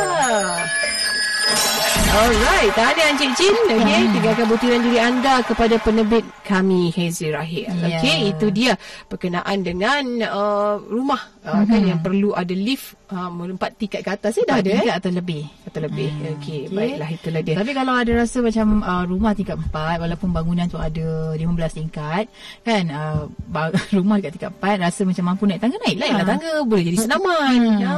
Alright, 2.12 2.70
tahniah 2.76 3.08
Encik 3.10 3.32
Chin. 3.34 3.54
Okay, 3.66 4.04
tinggalkan 4.14 4.46
butiran 4.46 4.80
diri 4.84 4.98
anda 5.00 5.40
kepada 5.42 5.80
penerbit 5.80 6.22
kami, 6.46 6.92
Hazy 6.94 7.32
Rahil. 7.32 7.66
Yeah. 7.72 7.98
Okay, 7.98 8.18
itu 8.30 8.46
dia 8.52 8.72
berkenaan 9.08 9.64
dengan 9.64 10.04
uh, 10.28 10.76
rumah 10.78 11.32
uh, 11.42 11.62
mm-hmm. 11.62 11.70
kan 11.70 11.80
yang 11.82 12.00
perlu 12.00 12.30
ada 12.32 12.54
lift 12.54 12.94
uh, 13.10 13.30
melompat 13.30 13.74
tingkat 13.76 14.00
ke 14.06 14.10
atas 14.14 14.38
ni 14.38 14.46
dah 14.46 14.62
ada 14.62 14.70
tingkat 14.70 14.94
eh? 14.94 14.98
atau 14.98 15.10
lebih 15.10 15.44
atau 15.66 15.80
lebih 15.82 16.08
hmm. 16.10 16.22
okey 16.38 16.60
okay. 16.66 16.74
baiklah 16.74 17.08
itulah 17.10 17.40
dia 17.42 17.56
tapi 17.58 17.72
kalau 17.74 17.92
ada 17.98 18.12
rasa 18.14 18.38
macam 18.40 18.66
uh, 18.82 19.04
rumah 19.06 19.32
tingkat 19.34 19.56
4 19.58 20.02
walaupun 20.02 20.28
bangunan 20.30 20.66
tu 20.70 20.78
ada 20.78 21.34
15 21.34 21.78
tingkat 21.78 22.24
kan 22.62 22.84
uh, 22.90 23.22
rumah 23.96 24.16
dekat 24.22 24.32
tingkat 24.38 24.52
4 24.58 24.84
rasa 24.86 25.00
macam 25.04 25.24
mampu 25.34 25.44
naik 25.50 25.60
tangga 25.60 25.78
naik 25.82 25.96
lah 25.98 26.26
tangga 26.26 26.52
boleh 26.64 26.84
jadi 26.86 26.98
senaman 26.98 27.58
hmm. 27.58 27.80
ha 27.84 27.96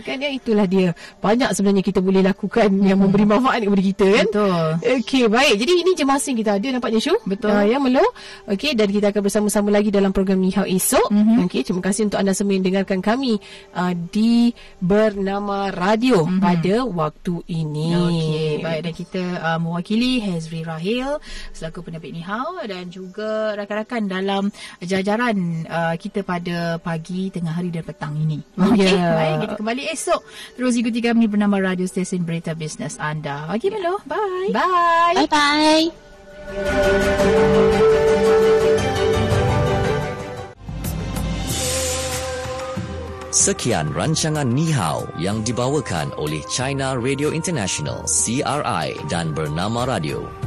kan 0.00 0.16
ya 0.20 0.30
itulah 0.30 0.66
dia 0.68 0.88
banyak 1.20 1.50
sebenarnya 1.56 1.84
kita 1.84 2.00
boleh 2.04 2.22
lakukan 2.24 2.68
hmm. 2.70 2.81
yang 2.90 2.98
memberi 3.00 3.24
manfaat 3.26 3.62
kepada 3.64 3.82
kita 3.82 4.06
kan 4.06 4.26
betul 4.30 4.66
okey 5.02 5.24
baik 5.28 5.54
jadi 5.58 5.72
ini 5.72 5.90
je 5.98 6.04
masa 6.06 6.28
kita 6.32 6.50
ada 6.58 6.66
nampaknya 6.72 7.00
Syu 7.02 7.16
betul 7.26 7.52
uh, 7.52 7.64
ya 7.66 7.76
Melo 7.82 8.04
okey 8.50 8.74
dan 8.74 8.88
kita 8.90 9.10
akan 9.10 9.22
bersama-sama 9.22 9.68
lagi 9.70 9.88
dalam 9.92 10.10
program 10.10 10.38
Ni 10.38 10.50
Hao 10.54 10.66
esok 10.66 11.10
hmm. 11.10 11.46
okey 11.46 11.66
terima 11.66 11.82
kasih 11.84 12.08
untuk 12.10 12.18
anda 12.18 12.32
semua 12.34 12.54
yang 12.56 12.64
dengarkan 12.66 13.00
kami 13.02 13.38
uh, 13.74 13.92
di 14.12 14.52
bernama 14.82 15.70
radio 15.70 16.24
mm-hmm. 16.24 16.40
pada 16.42 16.74
waktu 16.86 17.34
ini. 17.50 17.90
Okey, 17.94 18.50
baik 18.62 18.80
dan 18.86 18.94
kita 18.94 19.22
uh, 19.40 19.58
mewakili 19.58 20.22
Hazri 20.22 20.62
Rahil 20.62 21.18
selaku 21.54 21.86
penerbit 21.86 22.14
Nihau 22.14 22.60
dan 22.66 22.88
juga 22.88 23.54
rakan-rakan 23.58 24.02
dalam 24.06 24.42
jajaran 24.82 25.66
uh, 25.66 25.94
kita 25.98 26.22
pada 26.22 26.78
pagi, 26.82 27.30
tengah 27.30 27.54
hari 27.54 27.70
dan 27.70 27.82
petang 27.86 28.14
ini. 28.18 28.42
Okey, 28.58 28.90
yeah. 28.90 29.14
baik 29.14 29.34
kita 29.48 29.54
kembali 29.58 29.82
esok. 29.90 30.20
Terus 30.58 30.74
ikuti 30.78 31.00
kami 31.02 31.26
bernama 31.30 31.58
Radio 31.58 31.86
Stesen 31.86 32.22
Berita 32.22 32.54
Bisnes 32.72 32.96
anda. 32.96 33.52
Okey, 33.52 33.68
yeah. 33.68 33.84
Melo. 33.84 34.00
Bye. 34.08 34.48
Bye. 34.48 35.28
Bye-bye. 35.28 35.92
Sekian 43.28 43.92
rancangan 43.92 44.48
Ni 44.48 44.72
Hao 44.72 45.04
yang 45.20 45.44
dibawakan 45.44 46.16
oleh 46.16 46.40
China 46.48 46.96
Radio 46.96 47.28
International 47.28 48.08
CRI 48.08 48.96
dan 49.12 49.36
Bernama 49.36 49.84
Radio. 49.84 50.41